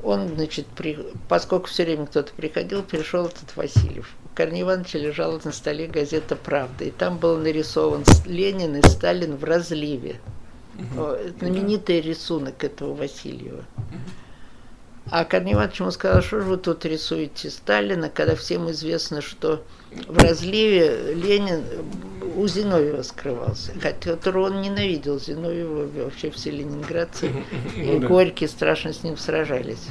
[0.05, 0.99] Он, значит, при...
[1.29, 4.15] поскольку все время кто-то приходил, пришел этот Васильев.
[4.27, 9.37] У Корнея Ивановича лежала на столе газета «Правда», и там был нарисован Ленин и Сталин
[9.37, 10.21] в разливе.
[10.79, 11.39] Угу.
[11.39, 13.65] Знаменитый рисунок этого Васильева.
[13.77, 13.99] Угу.
[15.11, 19.63] А Корней Иванович ему сказал, что же вы тут рисуете Сталина, когда всем известно, что
[20.09, 21.63] в разливе Ленин
[22.35, 25.19] у Зиновьева скрывался, которого он ненавидел.
[25.19, 27.31] Зиновьева вообще все ленинградцы
[27.77, 29.89] и Горький страшно с ним сражались.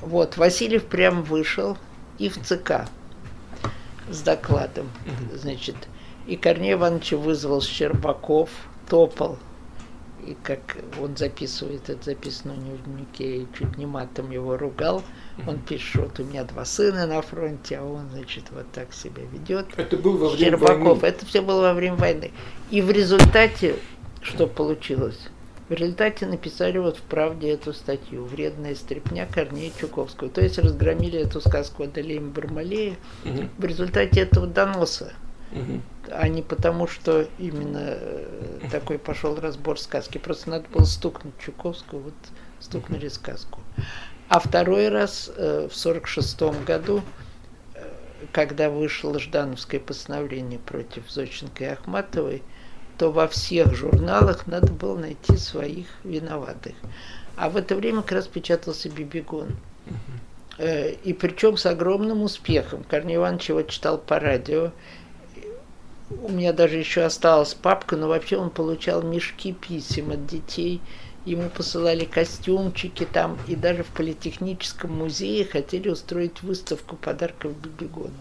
[0.00, 1.78] Вот, Васильев прям вышел
[2.18, 2.88] и в ЦК
[4.10, 4.90] с докладом.
[5.34, 5.76] Значит,
[6.26, 8.50] и Корней Иванович вызвал Щербаков,
[8.88, 9.38] Топол–
[10.26, 14.56] и как он записывает это записано у него в дневнике, и чуть не матом его
[14.56, 15.02] ругал.
[15.46, 19.22] Он пишет, вот у меня два сына на фронте, а он, значит, вот так себя
[19.32, 19.66] ведет.
[19.76, 21.00] Это было во время Щербаков.
[21.00, 21.14] войны?
[21.14, 22.30] Это все было во время войны.
[22.70, 23.76] И в результате,
[24.22, 25.28] что получилось?
[25.68, 30.28] В результате написали вот в «Правде» эту статью «Вредная стрепня Корнея Чуковского».
[30.28, 33.44] То есть разгромили эту сказку Адалеем Бармалея угу.
[33.56, 35.12] в результате этого доноса
[35.52, 35.80] угу.
[36.10, 40.18] а не потому, что именно э, такой пошел разбор сказки.
[40.18, 42.14] Просто надо было стукнуть Чуковскую, вот
[42.60, 43.60] стукнули сказку.
[44.30, 47.02] А второй раз э, в сорок шестом году,
[47.74, 47.82] э,
[48.30, 52.44] когда вышло Ждановское постановление против Зощенко и Ахматовой,
[52.96, 56.76] то во всех журналах надо было найти своих виноватых.
[57.34, 59.56] А в это время как раз печатался Бибигон.
[60.58, 62.84] И причем с огромным успехом.
[62.84, 64.70] Корней Иванович его читал по радио,
[66.22, 70.80] у меня даже еще осталась папка, но вообще он получал мешки писем от детей.
[71.24, 78.14] Ему посылали костюмчики там, и даже в Политехническом музее хотели устроить выставку подарков Бибигону.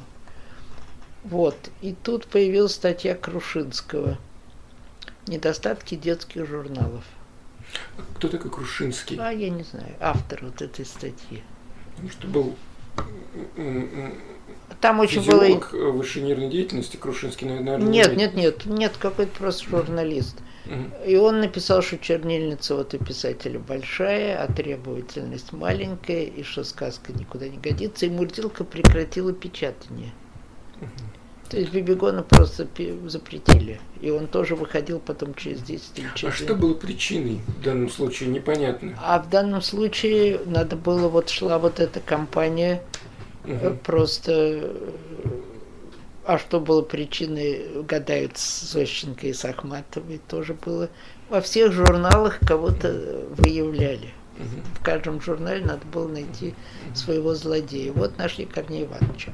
[1.24, 1.56] Вот.
[1.82, 4.18] И тут появилась статья Крушинского
[5.28, 7.04] «Недостатки детских журналов».
[8.16, 9.18] Кто такой Крушинский?
[9.20, 11.44] А я не знаю, автор вот этой статьи.
[11.96, 12.56] Потому что был
[14.82, 15.46] там очень было...
[15.92, 20.38] высшей нервной деятельности Крушинский, наверное, Нет, нет, нет, нет, какой-то просто журналист.
[21.06, 27.12] И он написал, что чернильница вот у писателя большая, а требовательность маленькая, и что сказка
[27.14, 30.12] никуда не годится, и Мурзилка прекратила печатание.
[31.50, 32.68] То есть Бибигона просто
[33.08, 33.82] запретили.
[34.02, 36.34] И он тоже выходил потом через 10 или через...
[36.36, 38.96] А что было причиной в данном случае, непонятно.
[39.04, 42.84] А в данном случае надо было, вот шла вот эта кампания
[43.46, 43.78] Угу.
[43.84, 44.72] Просто
[46.30, 50.88] а что было причиной, гадают с Зощенко и с Ахматовой, тоже было.
[51.28, 54.14] Во всех журналах кого-то выявляли.
[54.80, 56.54] В каждом журнале надо было найти
[56.94, 57.92] своего злодея.
[57.94, 59.32] Вот нашли Корнея Ивановича.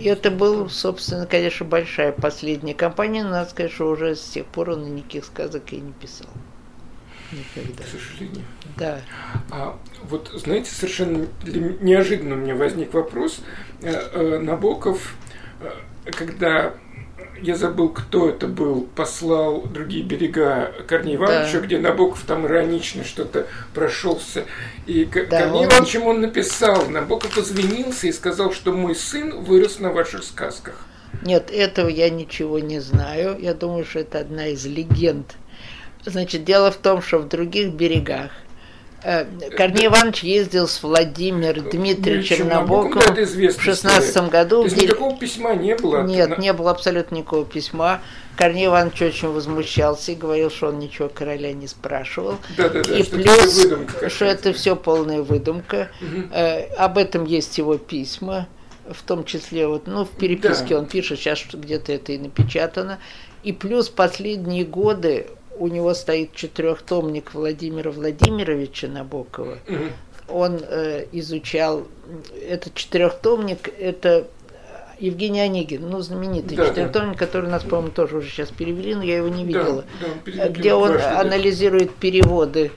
[0.00, 4.46] И это был, собственно, конечно, большая последняя кампания, но надо сказать, что уже с тех
[4.46, 6.30] пор он никаких сказок и не писал.
[7.32, 7.82] Никогда.
[7.82, 8.44] К сожалению.
[8.78, 9.00] Да.
[9.50, 11.26] А вот, знаете, совершенно
[11.80, 13.40] неожиданно у меня возник вопрос.
[13.84, 15.14] Э, э, Набоков,
[15.60, 16.72] э, когда
[17.42, 21.66] я забыл, кто это был, послал другие берега Корнея Ивановича, да.
[21.66, 24.46] где Набоков там иронично что-то прошелся.
[24.86, 25.66] И да, Корней он...
[25.66, 30.86] Иванович он написал, Набоков извинился и сказал, что мой сын вырос на ваших сказках.
[31.20, 33.36] Нет, этого я ничего не знаю.
[33.38, 35.34] Я думаю, что это одна из легенд.
[36.06, 38.30] Значит, дело в том, что в других берегах
[39.04, 44.62] Корней Иванович ездил с Владимиром Дмитриевичем Набоковым в шестнадцатом году.
[44.62, 46.02] То есть никакого письма не было?
[46.02, 48.00] Нет, не было абсолютно никакого письма.
[48.36, 52.38] Корней Иванович очень возмущался и говорил, что он ничего короля не спрашивал.
[52.56, 55.90] Да, да, да, и что плюс, выдумка что это все полная выдумка.
[56.00, 56.32] Угу.
[56.32, 58.48] Э, об этом есть его письма,
[58.90, 60.78] в том числе вот, ну, в переписке да.
[60.78, 62.98] он пишет, сейчас где-то это и напечатано.
[63.44, 65.26] И плюс последние годы
[65.58, 69.58] у него стоит четырехтомник Владимира Владимировича Набокова.
[70.28, 71.86] Он э, изучал
[72.48, 74.26] этот четырехтомник, это
[74.98, 77.26] Евгений Онегин, ну, знаменитый да, четырехтомник, да.
[77.26, 79.84] который у нас, по-моему, тоже уже сейчас перевели, но я его не видела.
[80.00, 82.70] Да, да, где он анализирует переводы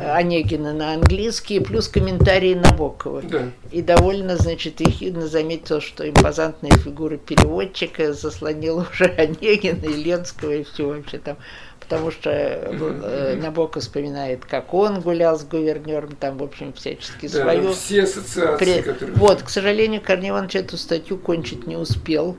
[0.00, 3.22] Онегина на английский, плюс комментарии Набокова.
[3.22, 3.50] Да.
[3.72, 10.64] И довольно, значит, ехидно заметил, что импозантная фигура переводчика заслонила уже Онегина и Ленского и
[10.64, 11.38] все вообще там
[11.88, 17.42] потому что э, Набоков вспоминает, как он гулял с гувернером, там, в общем, всячески да,
[17.42, 17.72] свою.
[17.72, 18.82] все ассоциации, При...
[18.82, 19.16] которые...
[19.16, 22.36] Вот, к сожалению, Корней Иванович эту статью кончить не успел, угу.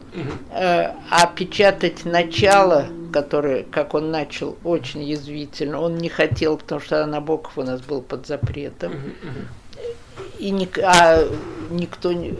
[0.53, 7.03] э, а печатать начало, которое, как он начал, очень язвительно, он не хотел, потому что
[7.07, 8.91] Набоков у нас был под запретом.
[8.91, 9.39] Угу, угу
[10.37, 11.27] и ник, а
[11.69, 12.33] никто не...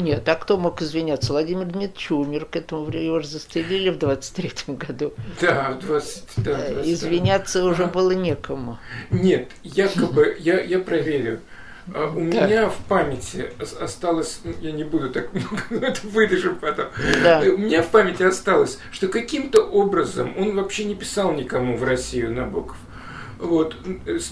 [0.00, 1.32] Нет, а кто мог извиняться?
[1.32, 5.12] Владимир Дмитриевич умер, к этому времени его же застрелили в 23-м году.
[5.40, 6.24] Да, в 20...
[6.38, 8.78] Да, 20 Извиняться уже было некому.
[9.10, 11.40] Нет, якобы, я, я проверю.
[11.92, 12.46] А у да.
[12.46, 16.86] меня в памяти осталось, я не буду так много, это вырежем потом.
[17.22, 17.40] Да.
[17.40, 22.32] У меня в памяти осталось, что каким-то образом он вообще не писал никому в Россию
[22.32, 22.76] Набоков
[23.40, 23.74] вот,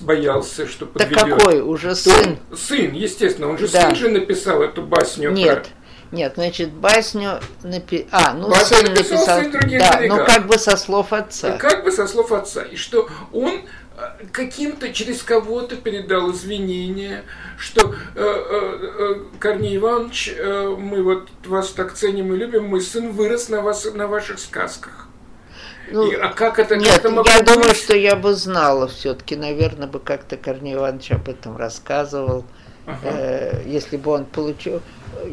[0.01, 1.19] боялся, что подведет.
[1.19, 1.61] Так какой?
[1.61, 2.39] Уже сын?
[2.51, 3.49] Он, сын, естественно.
[3.49, 3.89] Он же да.
[3.89, 5.31] сын же написал эту басню.
[5.31, 5.65] Нет.
[5.65, 6.17] Про...
[6.17, 8.07] Нет, значит, басню напи...
[8.11, 11.57] А, ну басню сын написал, написал сын других да, ну как бы со слов отца.
[11.57, 12.63] Как бы со слов отца.
[12.63, 13.53] И что он
[13.97, 17.25] э, каким-то через кого-то передал извинения,
[17.59, 18.25] что э, э,
[18.99, 23.61] э, Корней Иванович, э, мы вот вас так ценим и любим, мой сын вырос на
[23.61, 25.08] вас на ваших сказках.
[25.93, 27.47] Ну, и, а как это Нет, как это я быть?
[27.47, 32.45] думаю, что я бы знала все-таки, наверное, бы как-то Корней Иванович об этом рассказывал,
[32.87, 32.99] ага.
[33.03, 34.83] э, если бы он получил.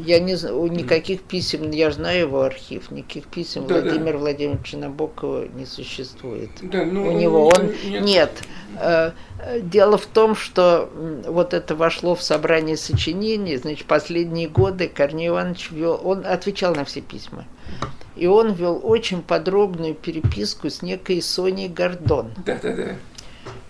[0.03, 4.17] Я не знаю, никаких писем, я знаю его архив, никаких писем да, Владимира да.
[4.19, 6.49] Владимировича Набокова не существует.
[6.61, 8.03] Да, ну, У него он нет.
[8.03, 8.31] нет.
[8.79, 9.11] Э,
[9.61, 10.89] дело в том, что
[11.27, 16.85] вот это вошло в собрание сочинений, значит, последние годы Корней Иванович вел, он отвечал на
[16.85, 17.45] все письма.
[18.15, 22.31] И он вел очень подробную переписку с некой Соней Гордон.
[22.45, 22.95] Да-да-да.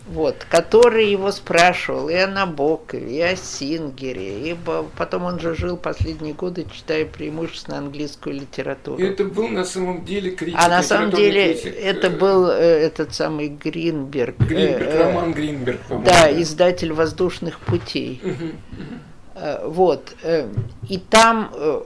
[0.07, 4.57] Вот, который его спрашивал и о Набокове, и о Сингере, и
[4.95, 9.01] потом он же жил последние годы, читая преимущественно английскую литературу.
[9.01, 10.59] И это был на самом деле критик.
[10.61, 11.75] А на самом деле критик.
[11.75, 14.37] это был э, этот самый Гринберг.
[14.37, 16.05] Гринберг, э, Роман Гринберг, по-моему.
[16.05, 18.21] Да, да, издатель «Воздушных путей».
[18.23, 18.99] Угу, угу.
[19.35, 20.47] Э, вот, э,
[20.87, 21.81] и там э,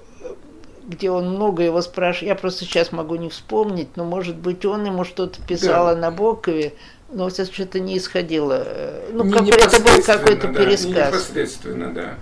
[0.90, 4.86] где он много его спрашивает, я просто сейчас могу не вспомнить, но, может быть, он
[4.86, 5.92] ему что-то писал да.
[5.92, 6.74] о Набокове,
[7.12, 8.66] но все что-то не исходило.
[9.12, 10.86] Ну, не, как, это был какой-то да, пересказ.
[10.86, 12.16] Не непосредственно, да.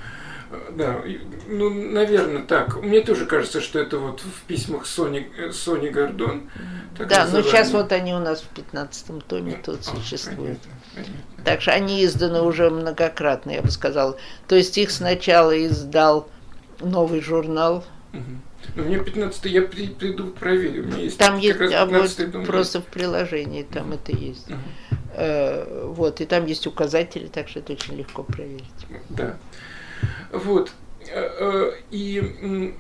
[0.72, 1.02] Да,
[1.48, 2.82] ну, наверное, так.
[2.82, 6.50] Мне тоже кажется, что это вот в письмах Сони, Сони Гордон.
[6.98, 10.60] Да, но сейчас вот они у нас в 15 томе тут а, существуют.
[10.60, 11.44] Понятно, понятно.
[11.44, 14.18] Так что они изданы уже многократно, я бы сказала.
[14.48, 16.30] То есть их сначала издал
[16.80, 17.84] новый журнал.
[18.14, 18.22] Угу.
[18.76, 20.84] Ну, мне 15 я при, приду проверю.
[20.84, 24.50] У меня есть там есть, а вот просто в приложении там это есть.
[24.50, 24.58] Угу.
[25.16, 28.66] Э, вот, и там есть указатели, так что это очень легко проверить.
[29.10, 29.38] Да.
[30.32, 30.72] Вот.
[31.10, 32.74] Э, э, и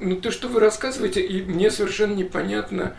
[0.00, 2.94] ну, то, что вы рассказываете, и мне совершенно непонятно,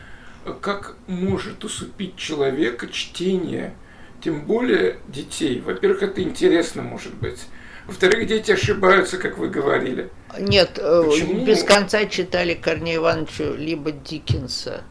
[0.62, 3.76] как может усыпить человека чтение,
[4.24, 5.62] тем более детей.
[5.62, 7.46] Во-первых, это интересно может быть.
[7.86, 10.10] Во-вторых, дети ошибаются, как вы говорили.
[10.40, 11.46] Нет, э, Почему?
[11.46, 14.82] без конца читали Корнея Ивановича либо Диккенса,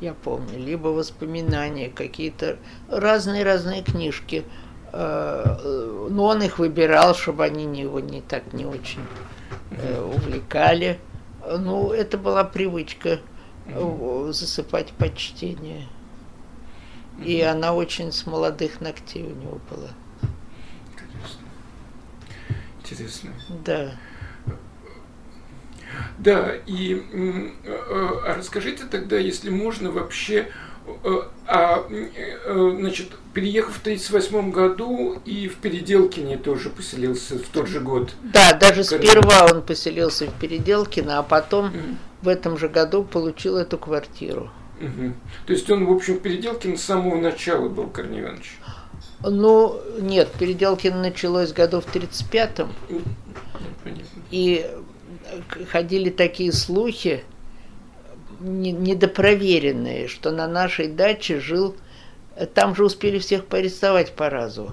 [0.00, 4.44] я помню, либо воспоминания, какие-то разные-разные книжки.
[4.92, 9.02] Э, но он их выбирал, чтобы они его не так не очень
[9.70, 10.98] э, увлекали.
[11.46, 13.20] Ну, это была привычка
[14.30, 15.86] засыпать под чтение.
[17.24, 19.88] И она очень с молодых ногтей у него была
[22.90, 23.30] интересно.
[23.64, 23.92] Да.
[26.18, 30.48] Да, и э, а расскажите тогда, если можно, вообще,
[31.46, 31.84] а,
[32.46, 38.10] значит, переехав в 1938 году и в Переделкине тоже поселился в тот же год.
[38.22, 41.78] Да, даже сперва он поселился в Переделкино, а потом угу.
[42.22, 44.50] в этом же году получил эту квартиру.
[44.80, 45.12] Угу.
[45.46, 48.58] То есть он, в общем, в Переделкино с самого начала был, Корней Иванович?
[49.20, 52.72] Ну, нет, Переделкино началось году в 35-м.
[54.30, 54.70] И
[55.70, 57.24] ходили такие слухи,
[58.40, 61.76] недопроверенные, что на нашей даче жил
[62.54, 64.72] там же успели всех поарестовать по разу.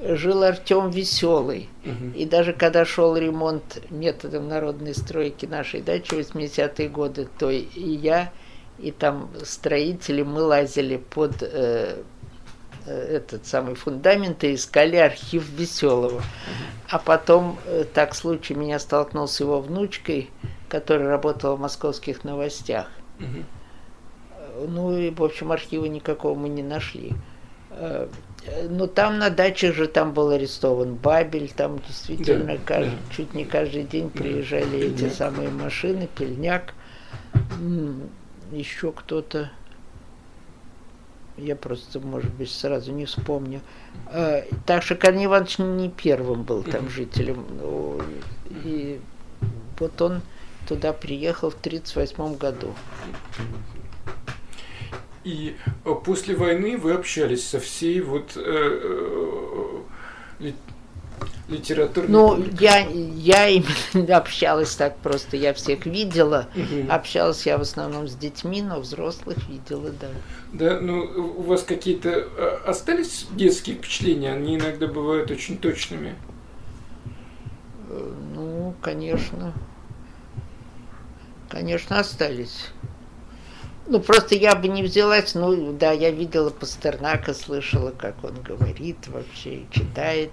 [0.00, 0.16] Угу.
[0.16, 1.68] Жил Артем Веселый.
[1.84, 2.16] Угу.
[2.16, 7.66] И даже когда шел ремонт методом народной стройки нашей дачи в 80-е годы, то и
[7.74, 8.32] я,
[8.78, 12.02] и там строители, мы лазили под э, э,
[12.86, 16.22] этот самый фундамент и искали архив Веселого.
[16.88, 20.30] А потом э, так случай меня столкнул с его внучкой,
[20.68, 22.88] которая работала в московских новостях.
[23.18, 23.44] Угу
[24.68, 27.12] ну и, в общем, архива никакого мы не нашли.
[27.70, 28.08] Э,
[28.68, 33.14] но там на даче же там был арестован Бабель, там действительно да, каждый, да.
[33.14, 35.06] чуть не каждый день приезжали да.
[35.06, 36.74] эти самые машины, Пельняк,
[38.52, 39.50] еще кто-то.
[41.40, 43.60] Я просто, может быть, сразу не вспомню.
[44.12, 47.46] Э, так что Корней Иванович не первым был там жителем.
[48.64, 49.00] И
[49.78, 50.20] вот он
[50.68, 52.74] туда приехал в 1938 году.
[55.24, 59.80] И э, после войны вы общались со всей вот э,
[61.48, 62.04] э.
[62.08, 66.48] Ну, я, я именно общалась так просто, я всех видела.
[66.54, 66.92] Угу.
[66.92, 70.08] Общалась я в основном с детьми, но взрослых видела, да.
[70.52, 71.00] Да, ну,
[71.38, 74.32] у вас какие-то э, остались детские впечатления?
[74.32, 76.14] Они иногда бывают очень точными.
[78.34, 79.52] Ну, конечно.
[81.48, 82.68] Конечно, остались.
[83.90, 89.08] Ну, просто я бы не взялась, ну, да, я видела Пастернака, слышала, как он говорит
[89.08, 90.30] вообще, читает,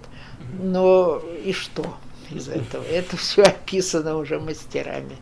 [0.62, 1.98] но и что
[2.30, 2.84] из этого?
[2.84, 5.18] Это все описано уже мастерами.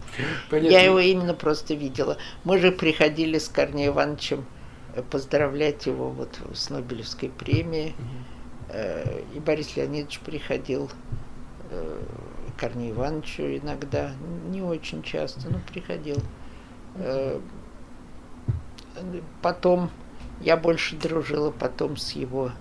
[0.50, 0.70] Понятно.
[0.70, 2.18] Я его именно просто видела.
[2.44, 4.46] Мы же приходили с Корнеем Ивановичем
[4.96, 7.96] э, поздравлять его вот с Нобелевской премией,
[8.68, 10.92] э, и Борис Леонидович приходил
[11.70, 12.02] э,
[12.58, 14.12] Корнею Ивановичу иногда,
[14.50, 16.18] не очень часто, но приходил
[19.42, 19.90] потом
[20.42, 22.52] я больше дружила потом с его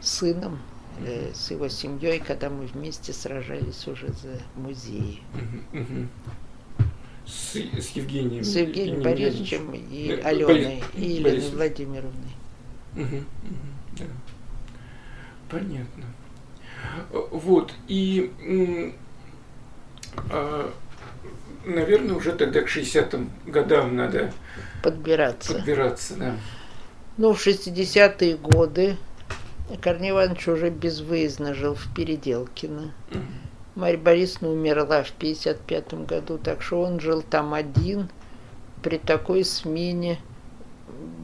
[0.00, 0.60] сыном,
[1.00, 5.20] э, с его семьей, когда мы вместе сражались уже за музеи.
[7.26, 8.42] С, с Евгением.
[8.42, 12.32] С Евгением Борисовичем и э, Аленой, и Еленой Владимировной.
[12.96, 13.24] Угу, угу,
[13.98, 14.04] да.
[15.50, 16.04] Понятно.
[17.10, 18.94] Вот, и,
[20.30, 20.72] а,
[21.64, 24.32] наверное, уже тогда к 60-м годам надо
[24.82, 25.54] подбираться.
[25.54, 26.36] Подбираться, да.
[27.16, 28.96] Ну, в 60-е годы
[29.80, 32.92] Корней Иванович уже безвыездно жил в Переделкино.
[33.10, 33.20] Угу.
[33.74, 38.08] Марья Борисовна умерла в 55 году, так что он жил там один
[38.82, 40.18] при такой смене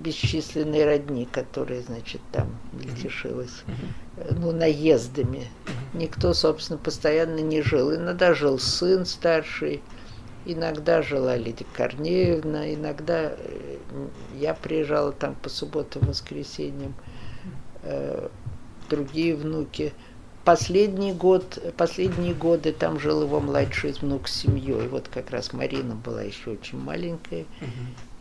[0.02, 5.48] бесчисленной родни, которая, значит, там летешилась, uh ну, наездами.
[5.94, 7.92] Никто, собственно, постоянно не жил.
[7.92, 9.82] Иногда жил сын старший,
[10.46, 13.78] Иногда жила Лидия Корнеевна, иногда э,
[14.34, 16.94] я приезжала там по субботам, воскресеньям,
[17.82, 18.28] э,
[18.90, 19.94] другие внуки.
[20.44, 24.86] Последний год, последние годы там жил его младший внук с семьей.
[24.88, 27.46] Вот как раз Марина была еще очень маленькая,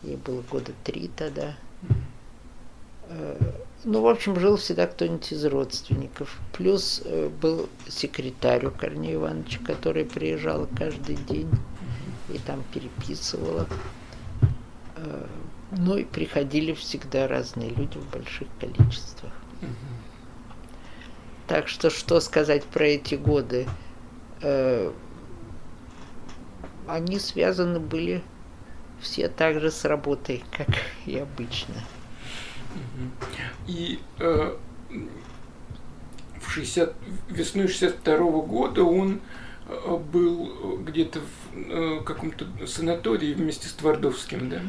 [0.01, 1.57] ей было года три тогда.
[3.09, 3.37] Э,
[3.83, 6.39] ну, в общем, жил всегда кто-нибудь из родственников.
[6.53, 7.03] Плюс
[7.41, 11.49] был секретарь у Корнея Ивановича, который приезжал каждый день
[12.29, 13.67] и там переписывала.
[14.95, 15.27] Э,
[15.71, 19.33] ну и приходили всегда разные люди в больших количествах.
[21.47, 23.67] Так что что сказать про эти годы?
[24.41, 24.91] Э,
[26.87, 28.23] они связаны были
[28.99, 30.69] все так же с работой, как
[31.05, 31.75] и обычно.
[33.67, 34.57] И э,
[36.39, 36.95] в 60,
[37.29, 39.21] весной 62 -го года он
[39.67, 44.61] был где-то в э, каком-то санатории вместе с Твардовским, да?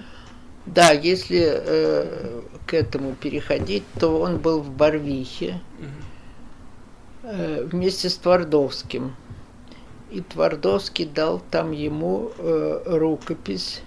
[0.67, 5.61] Да, если э, к этому переходить, то он был в Барвихе
[7.23, 9.15] э, вместе с Твардовским.
[10.11, 13.83] И Твардовский дал там ему э, рукопись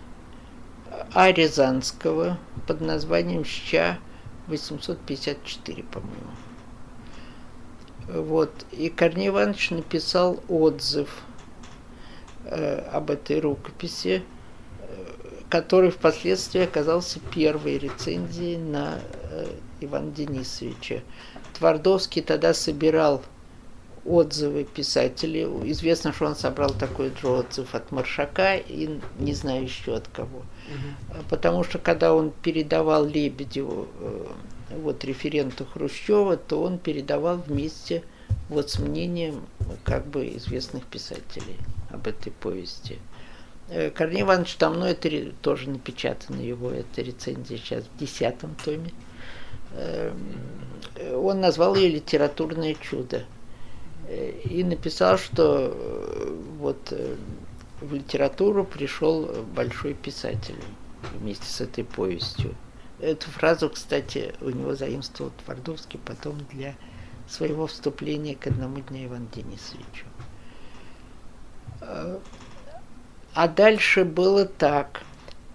[1.14, 1.32] А.
[1.32, 2.38] Рязанского
[2.68, 3.98] под названием «Ща
[4.48, 6.47] 854», по-моему.
[8.08, 8.52] Вот.
[8.72, 11.10] И Корней Иванович написал отзыв–
[12.50, 14.24] э, об этой рукописи,
[14.80, 15.16] э,
[15.50, 19.00] который впоследствии оказался первой рецензией на
[19.32, 19.48] э,
[19.82, 21.02] Ивана Денисовича.
[21.58, 23.22] Твардовский тогда собирал
[24.06, 25.44] отзывы писателей.
[25.72, 30.40] Известно, что он собрал такой же отзыв от Маршака и не знаю еще от кого.
[30.40, 31.24] Угу.
[31.30, 34.26] Потому что когда он передавал Лебедеву, э,
[34.70, 38.04] вот референту Хрущева, то он передавал вместе
[38.50, 39.46] вот с мнением
[39.84, 41.58] как бы известных писателей
[41.90, 43.00] об этой повести.
[43.70, 45.10] Э, Корней Иванович там, ну это
[45.42, 48.92] тоже напечатано его, это рецензия сейчас в десятом томе.
[49.74, 50.16] Эм,
[51.16, 53.26] он назвал ее «Литературное чудо»
[54.10, 57.16] и написал, что э, вот э,
[57.82, 60.56] в литературу пришел большой писатель
[61.20, 62.56] вместе с этой повестью.
[63.00, 66.76] Эту фразу, кстати, у него заимствовал Твардовский потом для
[67.28, 70.06] своего вступления к одному дню Ивану Денисовичу.
[73.34, 75.04] А дальше было так.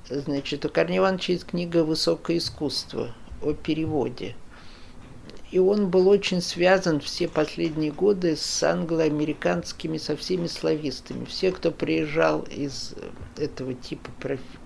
[0.09, 4.36] Значит, у Корнея Ивановича есть книга «Высокое искусство» о переводе–
[5.53, 11.26] и он был очень связан все последние годы с англо-американскими, со всеми славистами.
[11.26, 12.95] Все, кто приезжал из
[13.36, 14.11] этого типа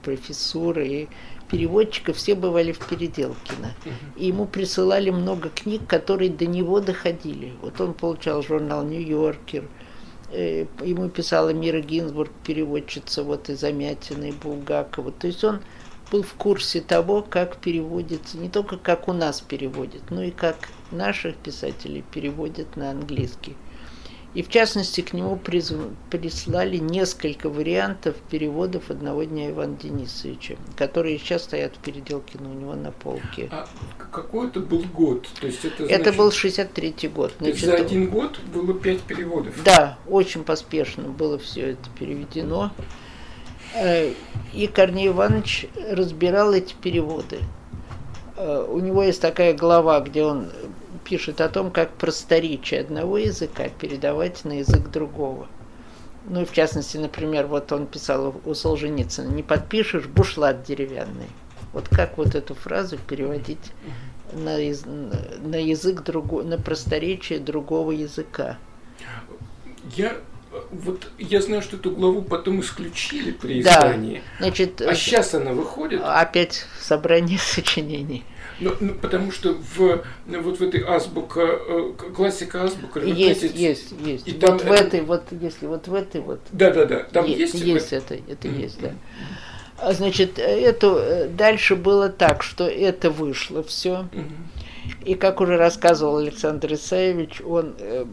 [0.04, 1.08] профессуры и
[1.48, 3.74] переводчиков, все бывали в Переделкино.
[4.16, 7.52] И ему присылали много книг, которые до него доходили.
[7.62, 9.64] Вот он получал журнал «Нью-Йоркер»,
[10.32, 15.12] э, ему писала Мира Гинзбург, переводчица вот из Замятина и Булгакова.
[15.12, 15.60] То есть он
[16.10, 20.56] был в курсе того, как переводится, не только как у нас переводят, но и как
[20.90, 23.56] наших писателей переводят на английский.
[24.36, 31.44] И в частности к нему прислали несколько вариантов переводов одного дня Ивана Денисовича, которые сейчас
[31.44, 33.48] стоят в переделке у него на полке.
[33.50, 33.66] А
[34.10, 35.26] какой это был год?
[35.40, 37.32] То есть это, значит, это был 63-й год.
[37.38, 39.54] Значит, за один год было пять переводов?
[39.64, 42.72] Да, очень поспешно было все это переведено.
[43.74, 44.12] Э,
[44.52, 47.38] и Корней Иванович разбирал эти переводы.
[48.36, 50.50] Э, у него есть такая глава, где он
[51.06, 55.46] пишет о том, как просторечие одного языка передавать на язык другого.
[56.28, 61.28] Ну и в частности, например, вот он писал у Солженицына, не подпишешь бушлат деревянный.
[61.72, 63.72] Вот как вот эту фразу переводить
[64.32, 68.58] на, на язык другого, на просторечие другого языка?
[69.94, 70.16] Я
[70.72, 74.22] вот я знаю, что эту главу потом исключили при издании.
[74.40, 76.00] Да, значит, а сейчас она выходит?
[76.02, 78.24] Опять в собрании сочинений.
[78.60, 83.00] Ну, ну, потому что в вот в этой азбука, э, классика азбука.
[83.00, 84.28] Есть, есть, есть.
[84.28, 84.84] И вот там в это...
[84.84, 86.40] этой, вот если вот в этой вот.
[86.52, 87.00] Да, да, да.
[87.12, 87.54] Там есть.
[87.54, 88.60] Есть, есть это, это mm-hmm.
[88.60, 88.92] есть, да.
[89.78, 94.08] А, значит, это э, дальше было так, что это вышло все.
[94.12, 95.04] Mm-hmm.
[95.04, 98.06] И как уже рассказывал Александр Исаевич, он э,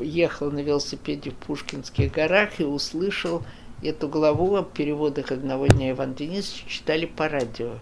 [0.00, 3.42] ехал на велосипеде в Пушкинских горах и услышал
[3.82, 7.74] эту главу о переводах одного дня Ивана Денисовича читали по радио.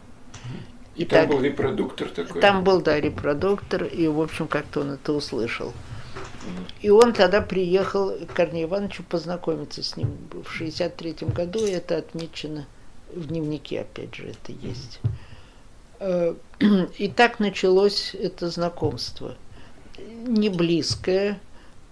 [0.97, 2.41] И, там так, был репродуктор такой?
[2.41, 5.73] Там был, да, репродуктор, и, в общем, как-то он это услышал.
[6.83, 11.97] И он тогда приехал к Корнею Ивановичу познакомиться с ним в 63 году, и это
[11.97, 12.67] отмечено
[13.13, 15.01] в дневнике, опять же, это есть.
[16.01, 16.35] Э,
[16.99, 19.37] и так началось это знакомство.
[20.27, 21.41] Не близкое,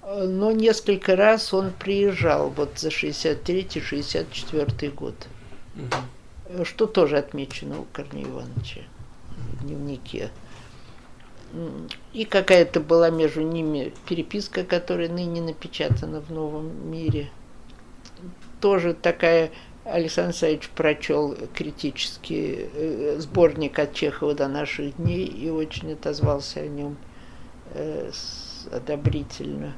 [0.03, 5.15] но несколько раз он приезжал вот за 63-64 год.
[5.77, 6.65] Угу.
[6.65, 8.83] Что тоже отмечено у Корнея Ивановича
[9.43, 10.31] в дневнике.
[12.13, 17.31] И какая-то была между ними переписка, которая ныне напечатана в новом мире.
[18.61, 19.51] Тоже такая
[19.85, 26.69] Александр Саевич прочел критический э, сборник от Чехова до наших дней и очень отозвался о
[26.69, 26.97] нем
[27.75, 28.11] э,
[28.71, 29.75] одобрительно.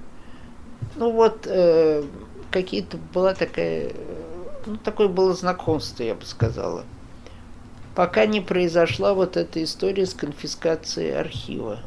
[0.97, 2.05] Ну вот, э,
[2.51, 3.93] какие-то была такая,
[4.67, 6.85] ну такое было знакомство, я бы сказала
[7.95, 11.81] пока не произошла вот эта история с конфискацией архива.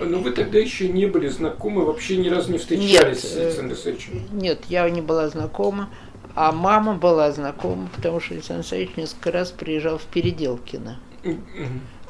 [0.00, 3.78] Но вы тогда еще не были знакомы, вообще ни разу не встречались нет, с Александром
[3.78, 4.22] Саевичем?
[4.32, 5.88] Нет, я не была знакома,
[6.34, 10.98] а мама была знакома, потому что Александр Саевич несколько раз приезжал в Переделкино.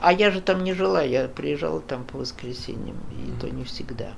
[0.01, 4.13] А я же там не жила, я приезжала там по воскресеньям, и то не всегда.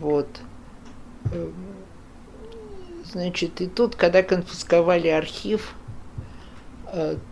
[0.00, 0.28] Вот.
[3.04, 5.77] Значит, и тут, когда конфисковали архив, Э,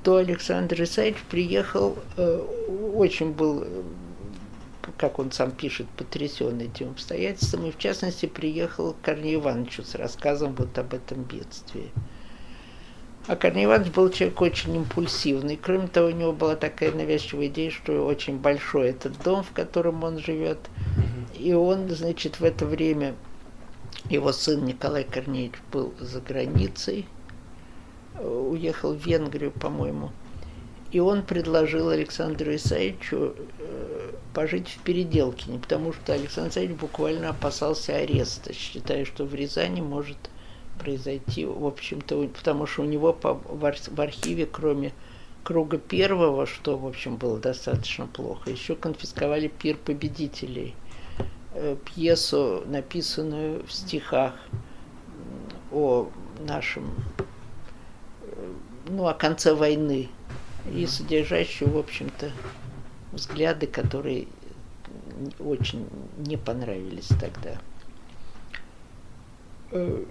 [0.03, 2.39] то Александр Исаевич приехал, э,
[2.95, 3.83] очень был, э,
[4.99, 9.95] как он сам пишет, потрясен этим обстоятельством, и в частности приехал к Корнею Ивановичу с
[9.95, 11.91] рассказом вот об этом бедствии.
[13.27, 15.59] А Корней Иванович был человек очень импульсивный.
[15.61, 20.05] Кроме того, у него была такая навязчивая идея, что очень большой этот дом, в котором
[20.05, 20.59] он живет.
[21.37, 23.15] И он, значит, в это время
[24.09, 27.07] его сын Николай Корнеевич был за границей,
[28.21, 30.11] уехал в Венгрию, по-моему.
[30.93, 37.97] И он предложил Александру Исаевичу э, пожить в Переделкине, потому что Александр Исаевич буквально опасался
[37.97, 40.17] ареста, считая, что в Рязани может
[40.79, 44.93] произойти, в общем-то, потому что у него в архиве, кроме
[45.43, 50.75] круга первого, что, в общем, было достаточно плохо, еще конфисковали пир победителей,
[51.55, 54.35] э, пьесу, написанную в стихах
[55.73, 56.09] о
[56.41, 57.23] нашем, э,
[58.89, 60.09] ну, о конце войны,
[60.73, 62.33] и содержащую, в общем-то,
[63.13, 64.27] взгляды, которые
[65.39, 65.87] очень
[66.19, 67.59] не понравились тогда.
[69.71, 70.05] Э,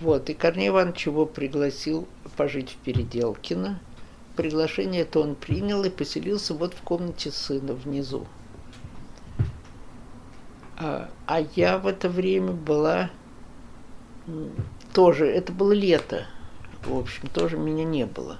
[0.00, 3.80] вот, и Корней Иванович его пригласил пожить в Переделкино.
[4.36, 8.26] Приглашение это он принял и поселился вот в комнате сына внизу.
[10.78, 13.10] А, а я в это время была
[14.92, 16.26] тоже, это было лето,
[16.84, 18.38] в общем, тоже меня не было.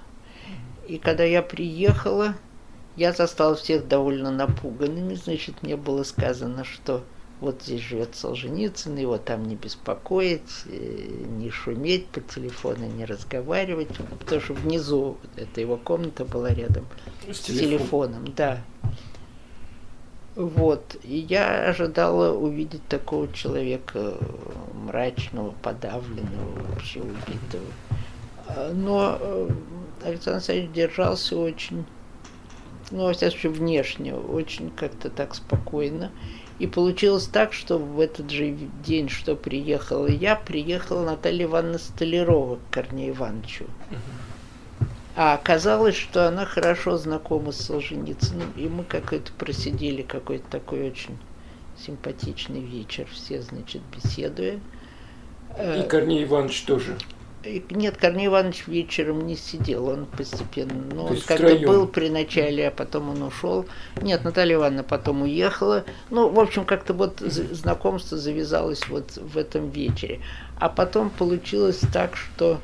[0.88, 2.34] И когда я приехала,
[2.96, 5.14] я застала всех довольно напуганными.
[5.14, 7.02] Значит, мне было сказано, что
[7.40, 13.88] вот здесь живет Солженицын, его там не беспокоить, э, не шуметь по телефону, не разговаривать,
[14.20, 16.86] потому что внизу, это его комната была рядом
[17.28, 18.62] с, с телефоном, да.
[20.36, 24.16] Вот, и я ожидала увидеть такого человека
[24.72, 27.66] мрачного, подавленного, вообще убитого.
[28.72, 29.48] Но э,
[30.04, 31.84] Александр Александрович держался очень,
[32.90, 36.10] ну, во всяком случае, внешне, очень как-то так спокойно.
[36.58, 42.56] И получилось так, что в этот же день, что приехала я, приехала Наталья Ивановна Столярова
[42.56, 43.66] к Корнею Ивановичу.
[45.14, 51.18] А оказалось, что она хорошо знакома с Солженицыным, и мы какой-то просидели какой-то такой очень
[51.76, 54.58] симпатичный вечер, все, значит, беседуя.
[55.58, 56.96] И Корней Иванович тоже.
[57.44, 62.70] Нет, Корней Иванович вечером не сидел, он постепенно, ну, он как-то был при начале, а
[62.70, 63.66] потом он ушел.
[64.00, 65.84] Нет, Наталья Ивановна потом уехала.
[66.10, 70.20] Ну, в общем, как-то вот знакомство завязалось вот в этом вечере.
[70.58, 72.60] А потом получилось так, что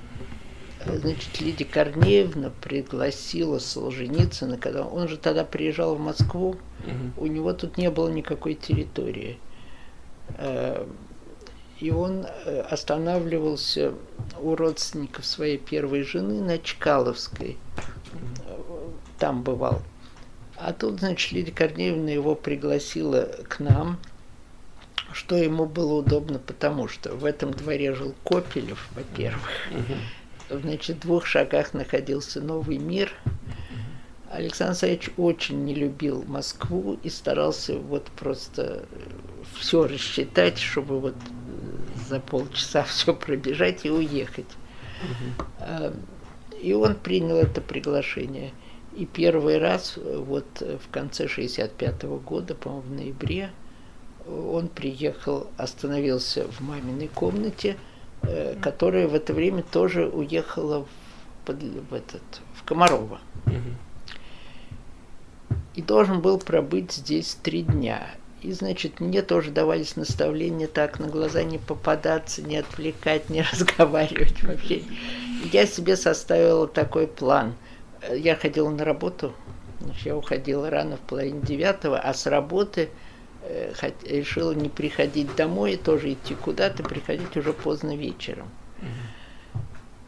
[0.86, 7.24] значит, Лидия Корнеевна пригласила Солженицына, когда он же тогда приезжал в Москву, угу.
[7.24, 9.38] у него тут не было никакой территории
[10.36, 10.86] э,
[11.80, 13.94] и он э, останавливался
[14.40, 17.56] у родственников своей первой жены на Чкаловской.
[19.18, 19.82] Там бывал.
[20.56, 23.98] А тут, значит, Лидия Корнеевна его пригласила к нам,
[25.12, 29.50] что ему было удобно, потому что в этом дворе жил Копелев, во-первых.
[30.50, 33.12] Значит, в двух шагах находился Новый мир.
[34.30, 38.84] Александр Саевич очень не любил Москву и старался вот просто
[39.58, 41.14] все рассчитать, чтобы вот
[42.08, 44.50] за полчаса все пробежать и уехать.
[45.02, 45.94] Угу.
[46.60, 48.52] И он принял это приглашение.
[48.96, 53.50] И первый раз, вот в конце 65 -го года, по-моему, в ноябре,
[54.28, 57.76] он приехал, остановился в маминой комнате,
[58.22, 62.22] э, которая в это время тоже уехала в, под, в, этот,
[62.54, 63.20] в Комарова.
[65.74, 68.10] И должен был пробыть здесь три дня.
[68.40, 74.42] И, значит, мне тоже давались наставления так на глаза не попадаться, не отвлекать, не разговаривать
[74.42, 74.82] вообще.
[75.52, 77.54] Я себе составила такой план.
[78.14, 79.34] Я ходила на работу,
[80.04, 82.90] я уходила рано в половине девятого, а с работы
[83.42, 83.72] э,
[84.06, 88.48] решила не приходить домой, тоже идти куда-то, приходить уже поздно вечером.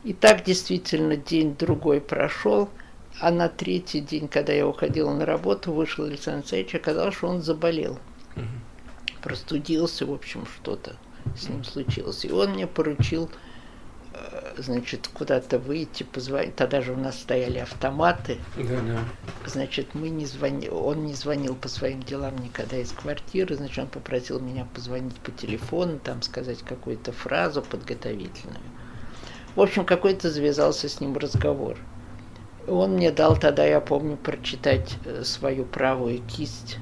[0.05, 2.71] И так действительно день другой прошел,
[3.19, 7.43] а на третий день, когда я уходила на работу, вышел Александр Алексеевич, оказалось, что он
[7.43, 7.99] заболел
[9.23, 10.97] простудился, в общем, что-то
[11.37, 12.25] с ним случилось.
[12.25, 13.31] И он мне поручил,
[14.15, 16.57] э, значит, куда-то выйти, позвонить.
[16.57, 18.39] Тогда же у нас стояли автоматы.
[18.57, 18.99] Да, да.
[19.47, 23.89] Значит, мы не звонили, он не звонил по своим делам никогда из квартиры, значит, он
[23.89, 28.61] попросил меня позвонить по телефону, там сказать какую-то фразу подготовительную.
[29.57, 31.77] В общем, какой-то завязался с ним разговор.
[32.69, 36.79] Он мне дал тогда, я помню, прочитать э, свою правую кисть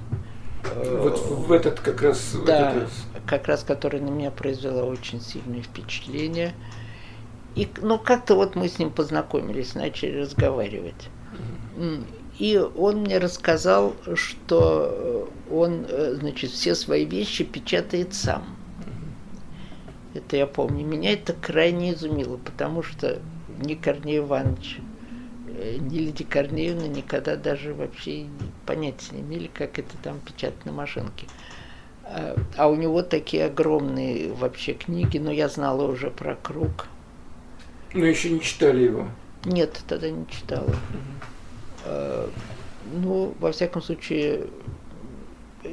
[0.75, 2.35] вот в этот как раз...
[2.47, 2.91] Да, этот раз.
[3.27, 6.53] как раз, который на меня произвело очень сильное впечатление.
[7.55, 11.09] И, ну, как-то вот мы с ним познакомились, начали разговаривать.
[12.39, 18.45] И он мне рассказал, что он, э, значит, все свои вещи печатает сам.
[20.15, 20.87] Это я помню.
[20.87, 23.19] Меня это крайне изумило, потому что
[23.61, 24.79] ни Корней Иванович,
[25.59, 28.27] Э, ни Лидия Корнеевна никогда даже вообще
[28.65, 31.27] понятия не имели, как это там печатать на машинке.
[32.05, 36.87] А, а у него такие огромные вообще книги, но я знала уже про круг.
[37.93, 39.09] Но еще не читали его.
[39.45, 40.69] Нет, тогда не читала.
[41.85, 42.31] Угу.
[42.93, 44.47] Ну, во всяком случае,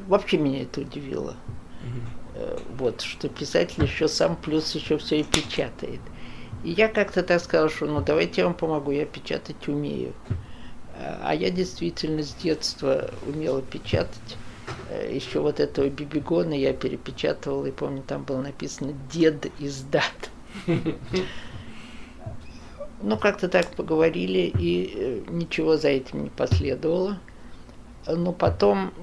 [0.08, 1.36] вообще меня это удивило.
[1.84, 2.60] Угу.
[2.78, 6.02] Вот, что писатель еще сам плюс еще все и печатает.
[6.66, 10.14] И я как-то так сказала, что ну давайте я вам помогу, я печатать умею.
[11.22, 14.38] А я действительно с детства умела печатать.
[15.12, 20.32] Еще вот этого Бибигона я перепечатывала, и помню, там было написано «Дед издат».
[23.02, 27.20] Ну, как-то так поговорили, и э, ничего за этим не последовало.
[28.08, 28.94] Но потом,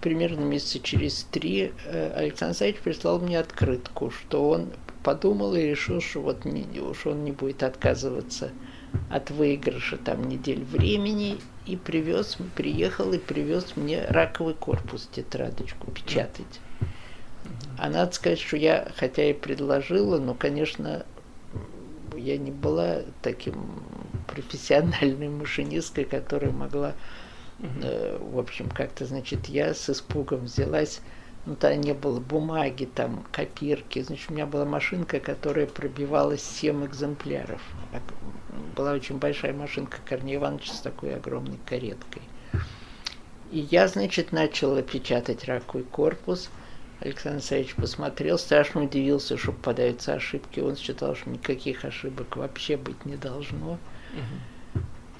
[0.00, 4.70] примерно месяца через три, э, Александр Саевич прислал мне открытку, что он
[5.04, 8.50] подумал и решил, что вот не, уж он не будет отказываться
[9.10, 16.60] от выигрыша там недель времени, и привез, приехал и привез мне раковый корпус, тетрадочку печатать.
[17.78, 21.06] А надо сказать, что я, хотя и предложила, но, конечно,
[22.16, 23.82] я не была таким
[24.26, 26.94] профессиональной машинисткой, которая могла,
[27.60, 31.00] э, в общем, как-то, значит, я с испугом взялась,
[31.46, 36.86] ну, тогда не было бумаги, там, копирки, значит, у меня была машинка, которая пробивалась 7
[36.86, 37.60] экземпляров.
[38.76, 42.22] Была очень большая машинка Корнея Ивановича с такой огромной кареткой.
[43.50, 46.48] И я, значит, начала печатать раковый корпус–
[47.04, 50.60] Александр Алексеевич посмотрел, страшно удивился, что попадаются ошибки.
[50.60, 53.78] Он считал, что никаких ошибок вообще быть не должно.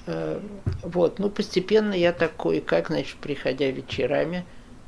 [0.07, 0.49] Uh-huh.
[0.83, 4.45] Вот, ну постепенно я такой, как, значит, приходя вечерами,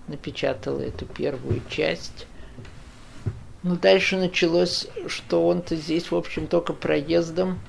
[0.07, 2.27] напечатала эту первую часть.
[3.63, 7.59] Ну, дальше началось, что он-то здесь, в общем, только проездом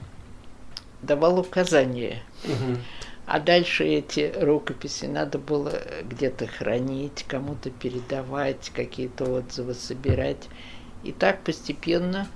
[1.02, 2.22] давал указания.
[2.44, 2.78] Uh-huh.
[3.26, 10.48] А дальше эти рукописи надо было где-то хранить, кому-то передавать, какие-то отзывы собирать.
[11.04, 12.28] И так постепенно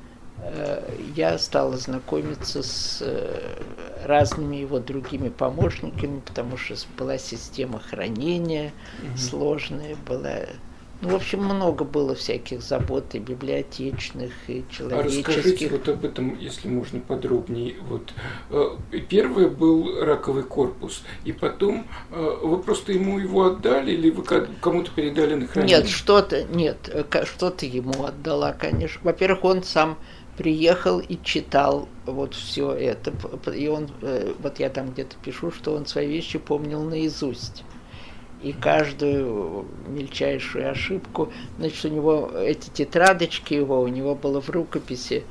[1.14, 3.59] я стала знакомиться с э,
[4.05, 8.72] разными его другими помощниками, потому что была система хранения
[9.03, 9.16] угу.
[9.16, 10.47] сложная, была
[11.03, 15.28] ну, в общем, много было всяких забот и библиотечных, и человеческих.
[15.28, 17.74] А расскажите вот об этом, если можно подробнее.
[17.88, 18.12] Вот
[18.51, 24.22] э, первый был раковый корпус, и потом э, вы просто ему его отдали, или вы
[24.22, 25.78] кому-то передали на хранение?
[25.78, 29.01] Нет, что-то нет, э, что-то ему отдала, конечно.
[29.03, 29.99] Во-первых, он сам
[30.37, 33.12] приехал и читал вот все это,
[33.51, 33.91] и он,
[34.39, 37.64] вот я там где-то пишу, что он свои вещи помнил наизусть
[38.43, 41.33] и каждую мельчайшую ошибку.
[41.59, 45.24] Значит, у него эти тетрадочки его, у него было в рукописи,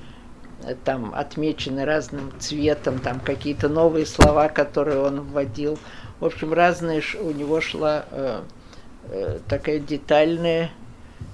[0.64, 5.78] э, там отмечены разным цветом, там какие-то новые слова, которые он вводил.
[6.20, 8.42] В общем, разные у него шла э,
[9.10, 10.72] э, такая детальная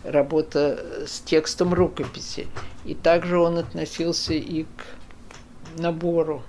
[0.03, 2.47] работа с текстом рукописи.
[2.85, 6.43] И также он относился и к набору.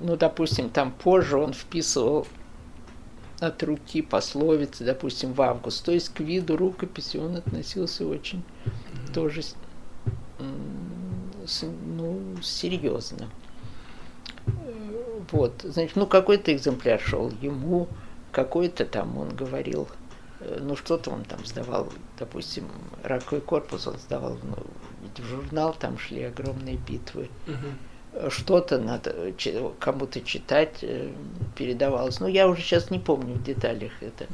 [0.00, 2.26] Ну, допустим, там позже он вписывал
[3.40, 5.84] от руки пословицы, допустим, в август.
[5.84, 9.12] То есть к виду рукописи он относился очень mm-hmm.
[9.12, 9.42] тоже
[11.60, 13.28] ну, серьезно.
[15.30, 17.88] Вот, значит, ну какой-то экземпляр шел ему,
[18.32, 19.88] какой-то там он говорил,
[20.40, 22.68] ну что-то он там сдавал, допустим,
[23.02, 24.56] раковый корпус он сдавал, ну,
[25.16, 27.28] в журнал там шли огромные битвы.
[27.46, 27.72] Uh-huh
[28.30, 29.32] что-то надо
[29.78, 31.10] кому-то читать, э,
[31.56, 32.20] передавалось.
[32.20, 34.26] Ну, я уже сейчас не помню в деталях это.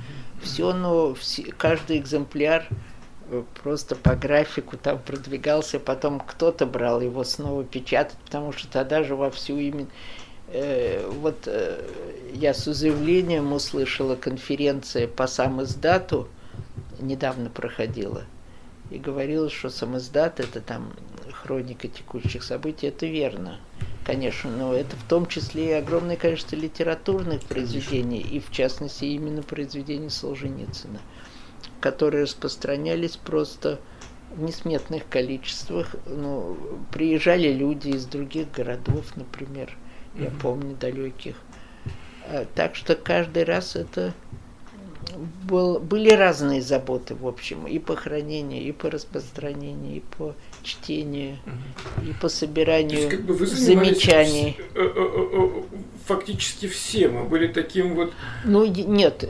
[0.42, 2.66] Все, но все, каждый экземпляр
[3.30, 9.02] э, просто по графику там продвигался, потом кто-то брал его снова печатать, потому что тогда
[9.02, 10.23] же вовсю именно э,
[11.18, 11.80] вот э,
[12.34, 16.28] я с удивлением услышала конференция по самоиздату
[17.00, 18.24] недавно проходила
[18.90, 20.92] и говорила, что самоиздат это там
[21.32, 23.58] хроника текущих событий, это верно,
[24.04, 29.42] конечно, но это в том числе и огромное количество литературных произведений, и в частности именно
[29.42, 31.00] произведений Солженицына,
[31.80, 33.80] которые распространялись просто
[34.34, 35.94] в несметных количествах.
[36.06, 36.56] Ну,
[36.92, 39.76] приезжали люди из других городов, например,
[40.16, 41.36] я помню, далеких.
[42.26, 44.14] А, так что каждый раз это
[45.44, 51.38] был, были разные заботы, в общем, и по хранению, и по распространению, и по чтению,
[51.46, 52.08] угу.
[52.08, 54.56] и по собиранию есть, как бы вы замечаний.
[54.74, 55.62] Э, э, э,
[56.06, 58.12] фактически всем, а были таким вот...
[58.44, 59.24] Ну, нет,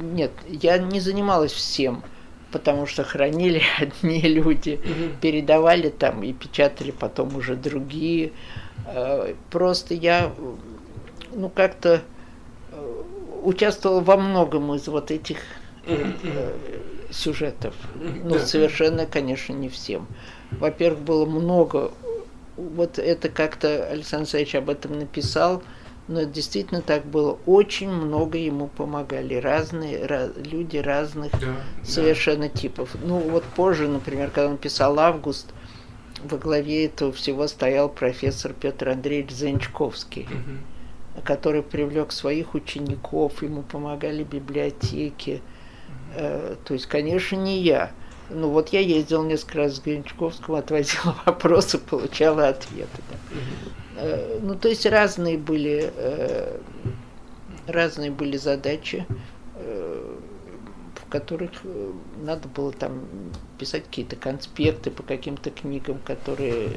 [0.00, 2.02] нет, я не занималась всем,
[2.50, 5.16] потому что хранили одни люди, угу.
[5.20, 8.32] передавали там и печатали потом уже другие.
[9.50, 10.32] Просто я,
[11.32, 12.02] ну, как-то
[13.42, 15.38] участвовал во многом из вот этих
[15.86, 16.52] э,
[17.10, 17.74] сюжетов.
[17.94, 20.06] Ну, совершенно, конечно, не всем.
[20.50, 21.92] Во-первых, было много...
[22.56, 25.62] Вот это как-то Александр Александрович об этом написал,
[26.06, 27.38] но это действительно так было.
[27.46, 29.34] Очень много ему помогали.
[29.34, 32.56] Разные раз, люди разных да, совершенно да.
[32.56, 32.90] типов.
[33.02, 35.48] Ну, вот позже, например, когда он писал «Август»,
[36.24, 40.24] во главе этого всего стоял профессор Петр Андреевич Занчковский.
[40.24, 40.74] Угу
[41.22, 45.42] который привлек своих учеников, ему помогали библиотеки.
[46.16, 47.92] Э, то есть, конечно, не я.
[48.30, 53.02] Ну вот я ездил несколько раз к Гринчковскому, отвозила вопросы, получала ответы.
[53.10, 53.16] Да.
[54.00, 56.58] Э, ну то есть разные были, э,
[57.66, 59.06] разные были задачи,
[59.56, 60.13] в
[61.14, 61.52] которых
[62.22, 63.04] надо было там
[63.58, 66.70] писать какие-то конспекты по каким-то книгам, которые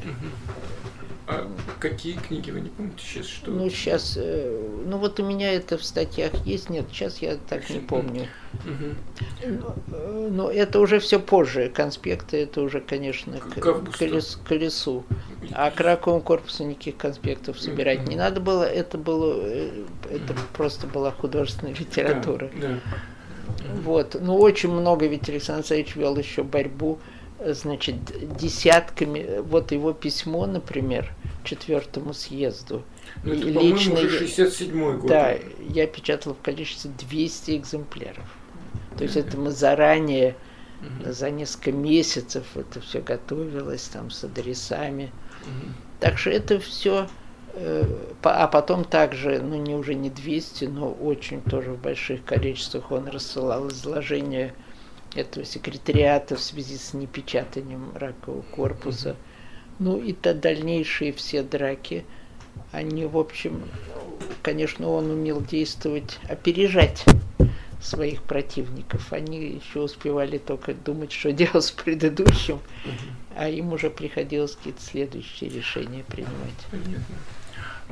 [1.30, 1.46] а
[1.78, 3.26] какие книги вы не помните сейчас?
[3.26, 3.50] Что?
[3.50, 7.68] Ну, сейчас, э, ну вот у меня это в статьях есть, нет, сейчас я так
[7.68, 8.28] не помню.
[9.44, 15.04] Но, э, но это уже все позже, конспекты это уже, конечно, к, к колесу, колесу.
[15.52, 20.86] А к раковому корпусу никаких конспектов собирать не надо было, это было, э, это просто
[20.86, 22.50] была художественная литература.
[22.58, 22.80] Да, да.
[23.82, 26.98] Вот, ну очень много ведь Александр Александрович вел еще борьбу
[27.44, 27.96] значит,
[28.36, 31.12] десятками, вот его письмо, например,
[31.44, 32.82] четвертому съезду.
[33.24, 35.08] Ну, это, лично, уже 67 год.
[35.08, 35.34] Да,
[35.68, 38.24] я печатал в количестве 200 экземпляров.
[38.96, 40.34] То есть это мы заранее,
[40.80, 41.12] угу.
[41.12, 45.12] за несколько месяцев это все готовилось там с адресами.
[45.42, 45.72] Угу.
[46.00, 47.08] Так что это все, э,
[48.22, 53.08] а потом также, ну не уже не 200, но очень тоже в больших количествах он
[53.08, 54.54] рассылал изложения
[55.14, 59.16] этого секретариата в связи с непечатанием ракового корпуса.
[59.78, 62.04] Ну и то дальнейшие все драки,
[62.72, 63.62] они, в общем,
[64.42, 67.04] конечно, он умел действовать, опережать
[67.80, 69.12] своих противников.
[69.12, 72.60] Они еще успевали только думать, что делать с предыдущим,
[73.36, 76.66] а им уже приходилось какие-то следующие решения принимать.
[76.70, 77.16] Понятно.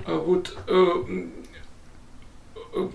[0.04, 1.28] А вот э,
[2.74, 2.88] э,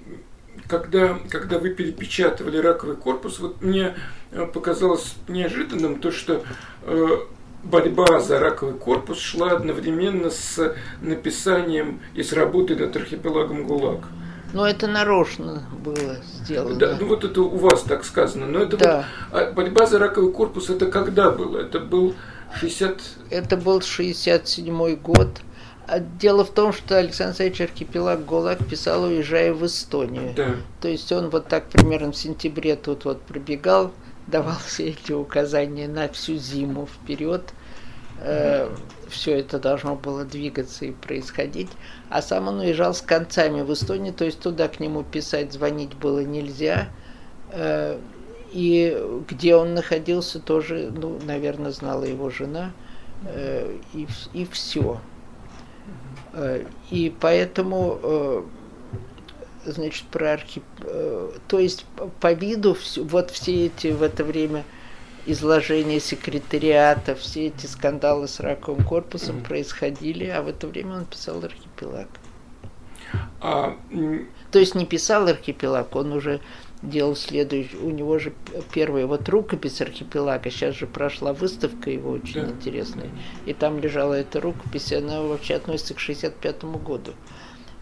[0.68, 3.96] когда, когда вы перепечатывали раковый корпус, вот мне
[4.32, 6.44] э, показалось неожиданным то, что
[7.64, 14.08] борьба за раковый корпус шла одновременно с написанием и с работой над архипелагом ГУЛАГ.
[14.54, 16.76] Ну, это нарочно было сделано.
[16.76, 18.48] Да, ну вот это у вас так сказано.
[18.48, 19.06] Но это да.
[19.32, 21.60] вот, а борьба за раковый корпус, это когда было?
[21.60, 22.16] Это был
[22.60, 23.00] 60...
[23.30, 25.42] Это был 67 год.
[25.88, 30.34] А дело в том, что Александр Александрович Архипелаг ГУЛАГ писал, уезжая в Эстонию.
[30.36, 30.56] Да.
[30.80, 33.92] То есть он вот так примерно в сентябре тут вот пробегал,
[34.28, 37.42] давал все эти указания на всю зиму вперед.
[38.20, 38.70] Э,
[39.12, 41.70] все это должно было двигаться и происходить.
[42.10, 45.94] А сам он уезжал с концами в Эстонию, то есть туда к нему писать, звонить
[45.96, 46.90] было нельзя.
[47.52, 48.00] Э,
[48.52, 48.98] и
[49.30, 52.72] где он находился, тоже, ну, наверное, знала его жена.
[53.26, 55.00] Э, и, и все.
[56.34, 58.44] Э, и поэтому,
[59.66, 60.64] значит, про архип...
[61.48, 61.86] То есть
[62.20, 64.64] по виду вот все эти в это время
[65.26, 71.44] изложения секретариата, все эти скандалы с раковым корпусом происходили, а в это время он писал
[71.44, 72.08] архипелаг.
[73.42, 73.78] А...
[74.52, 76.42] То есть не писал архипелаг, он уже
[76.82, 78.34] делал следующий, у него же
[78.74, 82.50] первая вот рукопись архипелага, сейчас же прошла выставка его очень да.
[82.50, 83.10] интересная,
[83.46, 87.14] и там лежала эта рукопись, и она вообще относится к 65 году.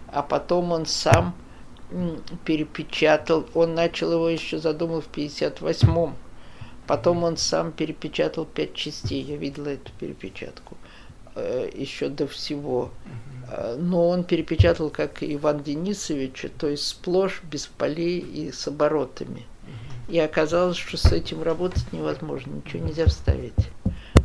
[0.08, 1.36] А потом он сам
[2.46, 6.16] перепечатал, он начал его еще задумал в 58-м,
[6.90, 10.76] потом он сам перепечатал пять частей, я видела эту перепечатку,
[11.36, 12.90] э, еще до всего.
[13.52, 19.46] Э, но он перепечатал, как Иван Денисович, то есть сплошь, без полей и с оборотами.
[20.08, 23.70] И оказалось, что с этим работать невозможно, ничего нельзя вставить.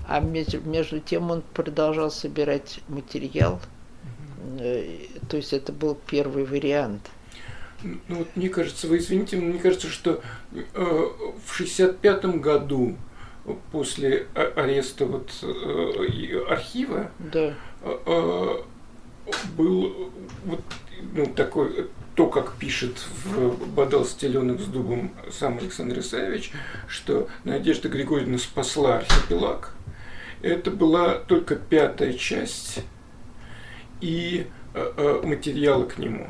[0.08, 3.60] А между, между тем он продолжал собирать материал,
[4.58, 7.10] э, то есть это был первый вариант.
[7.84, 10.22] Ну вот мне кажется, вы извините, мне кажется, что
[10.52, 12.96] э, в 65 году
[13.72, 17.54] после ареста вот э, архива да.
[17.82, 18.64] э, э
[19.56, 20.10] был
[20.44, 20.60] вот
[21.14, 26.52] ну, такой, то, как пишет в «Бодал стеленок с дубом» сам Александр Исаевич,
[26.88, 29.74] что Надежда Григорьевна спасла архипелаг.
[30.42, 32.80] Это была только пятая часть
[34.00, 36.28] и э, э, материала к нему.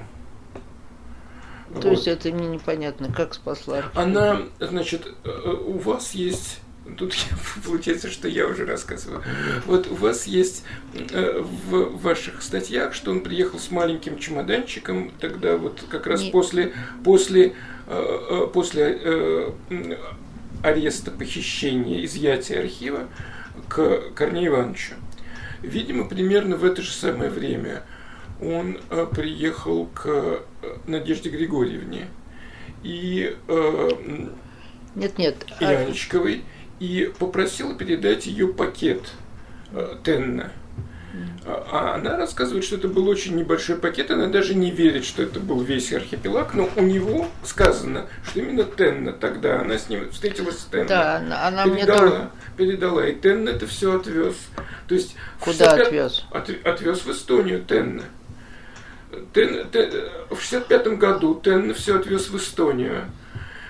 [1.81, 1.93] То вот.
[1.93, 3.85] есть это мне непонятно, как спасла?
[3.95, 6.61] Она, значит, э, у вас есть
[6.99, 7.15] Тут
[7.65, 9.23] получается, что я уже рассказываю.
[9.67, 15.57] Вот у вас есть э, в ваших статьях, что он приехал с маленьким чемоданчиком, тогда
[15.57, 16.33] вот как раз Нет.
[16.33, 16.73] после,
[17.03, 17.55] после,
[17.87, 19.55] э, э, после
[20.63, 23.09] ареста, похищения, изъятия архива
[23.69, 24.95] к Корнею Ивановичу.
[25.63, 27.83] Видимо, примерно в это же самое время
[28.45, 30.39] он э, приехал к э,
[30.87, 32.09] Надежде Григорьевне
[32.83, 33.89] и э,
[34.95, 36.45] нет, нет, Яничковой
[36.79, 39.13] и попросил передать ее пакет
[40.05, 40.53] Тенна.
[41.47, 45.41] А она рассказывает, что это был очень небольшой пакет, она даже не верит, что это
[45.41, 50.59] был весь архипелаг, но у него сказано, что именно Тенна тогда, она с ним встретилась
[50.59, 50.89] с Тенна.
[50.89, 51.17] Да,
[51.47, 52.31] она передала, мне тоже...
[52.57, 54.35] Передала, и Тенна это все отвез.
[54.89, 55.87] То есть Куда 65...
[55.87, 56.25] отвез?
[56.31, 58.03] От, отвез в Эстонию Тенна.
[59.33, 59.91] Тен, Тен,
[60.31, 63.11] в 65 году Тенна все отвез в Эстонию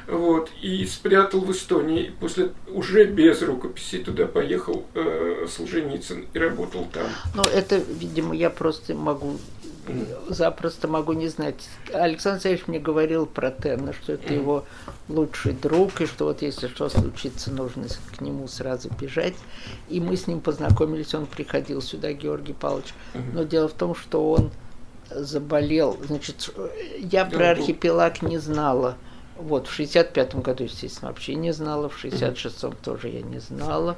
[0.07, 2.13] вот, и спрятал в Эстонии.
[2.21, 7.07] После уже без рукописей туда поехал э, Солженицын и работал там.
[7.35, 9.39] Ну, это, видимо, я просто могу
[10.29, 11.69] запросто могу не знать.
[11.93, 14.65] Александр Алексеевич мне говорил про Терна, что это его
[15.09, 17.85] лучший друг, и что вот если что случится, нужно
[18.17, 19.35] к нему сразу бежать.
[19.89, 22.95] И мы с ним познакомились, он приходил сюда, Георгий Павлович.
[23.35, 24.51] Но дело в том, что он
[25.11, 25.99] заболел.
[26.03, 26.51] Значит,
[26.99, 28.97] я про архипелаг не знала.
[29.37, 33.97] Вот, в 65-м году, естественно, вообще не знала, в 66-м тоже я не знала.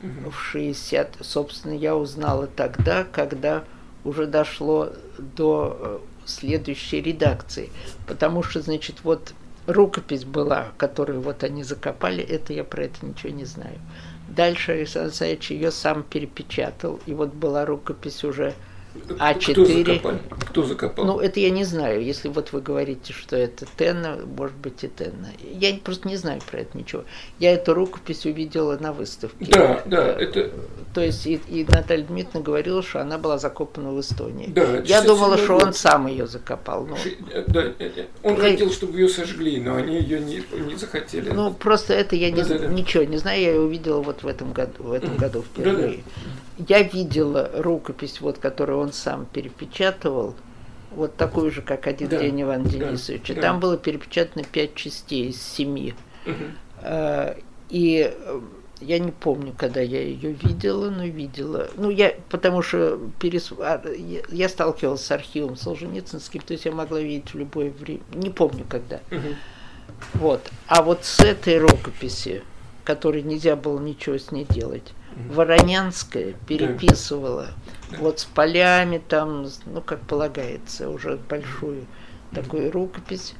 [0.00, 3.64] В 60, собственно, я узнала тогда, когда
[4.04, 7.70] уже дошло до э, следующей редакции.
[8.06, 9.34] Потому что, значит, вот
[9.66, 13.78] рукопись была, которую вот они закопали, это я про это ничего не знаю.
[14.28, 18.54] Дальше Александр Александрович ее сам перепечатал, и вот была рукопись уже
[19.08, 19.52] а4.
[19.52, 20.12] Кто закопал?
[20.40, 21.04] Кто закопал?
[21.04, 22.04] Ну, это я не знаю.
[22.04, 25.28] Если вот вы говорите, что это Тенна, может быть и Тенна.
[25.42, 27.04] Я просто не знаю про это ничего.
[27.38, 29.46] Я эту рукопись увидела на выставке.
[29.50, 30.50] Да, да, это...
[30.94, 34.48] То есть и, и Наталья Дмитриевна говорила, что она была закопана в Эстонии.
[34.48, 36.86] Да, я думала, что он сам ее закопал.
[36.86, 36.96] Но...
[37.46, 38.50] Да, э, э, он я...
[38.50, 41.30] хотел, чтобы ее сожгли, но они ее не, не захотели.
[41.30, 42.66] Ну, просто это я не, да, да, да.
[42.66, 43.40] ничего не знаю.
[43.40, 45.98] Я ее увидела вот в этом году, в этом году впервые.
[45.98, 50.34] Да, да я видела рукопись, вот, которую он сам перепечатывал,
[50.90, 53.34] вот такую же, как один да, день Ивана Денисовича.
[53.34, 53.60] Да, Там да.
[53.60, 55.94] было перепечатано пять частей из семи.
[56.26, 56.34] Угу.
[57.68, 58.40] И э,
[58.80, 61.68] я не помню, когда я ее видела, но видела.
[61.76, 63.52] Ну, я, потому что перес...
[63.58, 63.82] А,
[64.30, 68.00] я сталкивалась с архивом Солженицынским, то есть я могла видеть в любое время.
[68.14, 69.00] Не помню, когда.
[69.10, 69.34] Угу.
[70.14, 70.50] Вот.
[70.66, 72.42] А вот с этой рукописи,
[72.84, 74.94] которой нельзя было ничего с ней делать,
[75.30, 77.48] Воронянская переписывала.
[77.98, 81.86] Вот с полями там, ну как полагается, уже большую
[82.32, 83.34] такую рукопись,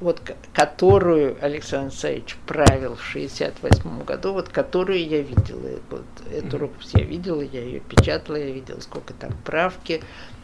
[0.00, 0.20] вот
[0.52, 7.04] которую Александр Саевич правил в 68 году, вот которую я видела, вот эту рукопись я
[7.04, 10.02] видела, я ее печатала, я видела, сколько там правки,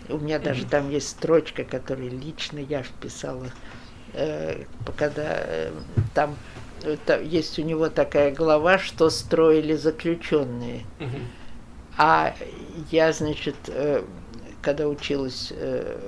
[0.09, 3.49] у меня даже там есть строчка, которую лично я вписала,
[4.15, 4.65] э,
[4.97, 5.73] когда э,
[6.15, 6.37] там
[7.23, 10.85] есть у него такая глава, что строили заключенные.
[11.01, 11.19] Угу.
[11.99, 12.35] А
[12.91, 14.03] я, значит, э,
[14.61, 15.99] когда училась э,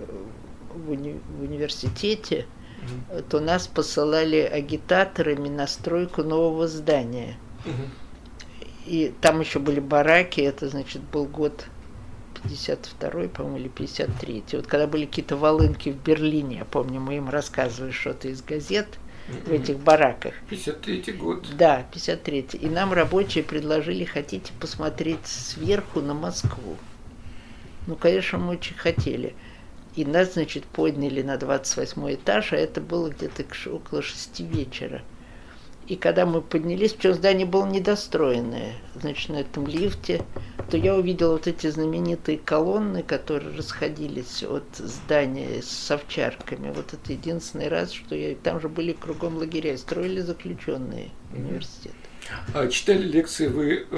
[0.75, 2.47] в, уни в университете,
[2.83, 3.23] угу.
[3.29, 7.37] то нас посылали агитаторами на стройку нового здания.
[7.65, 7.83] Угу.
[8.87, 11.67] И там еще были бараки, это, значит, был год
[12.45, 14.57] 52-й, по-моему, или 53-й.
[14.57, 18.87] Вот когда были какие-то волынки в Берлине, я помню, мы им рассказывали что-то из газет–
[19.29, 20.35] в этих бараках.
[20.51, 21.49] 53 год.
[21.57, 26.77] Да, 53 И нам рабочие предложили, хотите посмотреть сверху на Москву.
[27.87, 29.35] Ну, конечно, мы очень хотели.
[29.95, 35.03] И нас, значит, подняли на 28 этаж, а это было где-то около 6 вечера.
[35.87, 40.23] И когда мы поднялись, причем здание было недостроенное, значит, на этом лифте,
[40.71, 46.73] то я увидела вот эти знаменитые колонны, которые расходились от здания с овчарками.
[46.75, 48.35] Вот это единственный раз, что я...
[48.35, 51.95] Там же были кругом лагеря, строили заключенные университеты.
[52.55, 53.97] А читали лекции вы, э,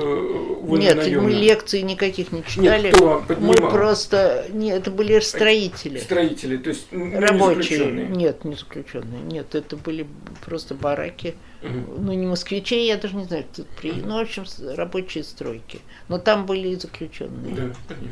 [0.62, 2.88] вы Нет, мы лекции никаких не читали.
[2.88, 3.54] Нет, кто вам поднимал?
[3.54, 5.98] Мы просто, нет, это были строители.
[5.98, 7.92] Строители, то есть ну, рабочие.
[7.92, 9.22] Не нет, не заключенные.
[9.22, 10.06] Нет, это были
[10.44, 11.36] просто бараки.
[11.62, 14.44] Ну, не москвичей, я даже не знаю, тут при, ну, в общем,
[14.76, 15.80] рабочие стройки.
[16.08, 17.54] Но там были и заключенные.
[17.54, 18.10] Да, понятно.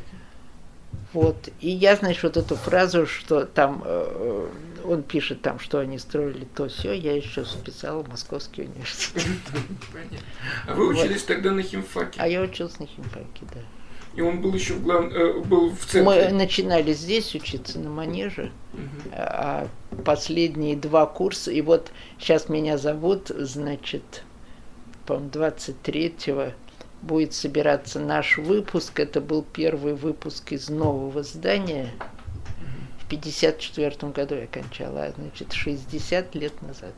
[1.13, 1.49] Вот.
[1.61, 4.49] И я, значит, вот эту фразу, что там э,
[4.85, 9.25] он пишет там, что они строили то все, я еще списала в Московский университет.
[10.67, 12.21] А вы учились тогда на химфаке?
[12.21, 13.61] А я учился на химфаке, да.
[14.17, 15.13] И он был еще в, глав...
[15.13, 16.03] Э, был в центре?
[16.03, 18.53] Мы начинали здесь учиться на манеже,
[19.13, 19.67] а
[20.05, 24.23] последние два курса, и вот сейчас меня зовут, значит,
[25.07, 26.53] по-моему, 23-го
[27.03, 28.99] будет собираться наш выпуск.
[28.99, 31.91] Это был первый выпуск из нового здания.
[33.01, 36.95] В 54 году я кончала, а, значит, 60 лет назад.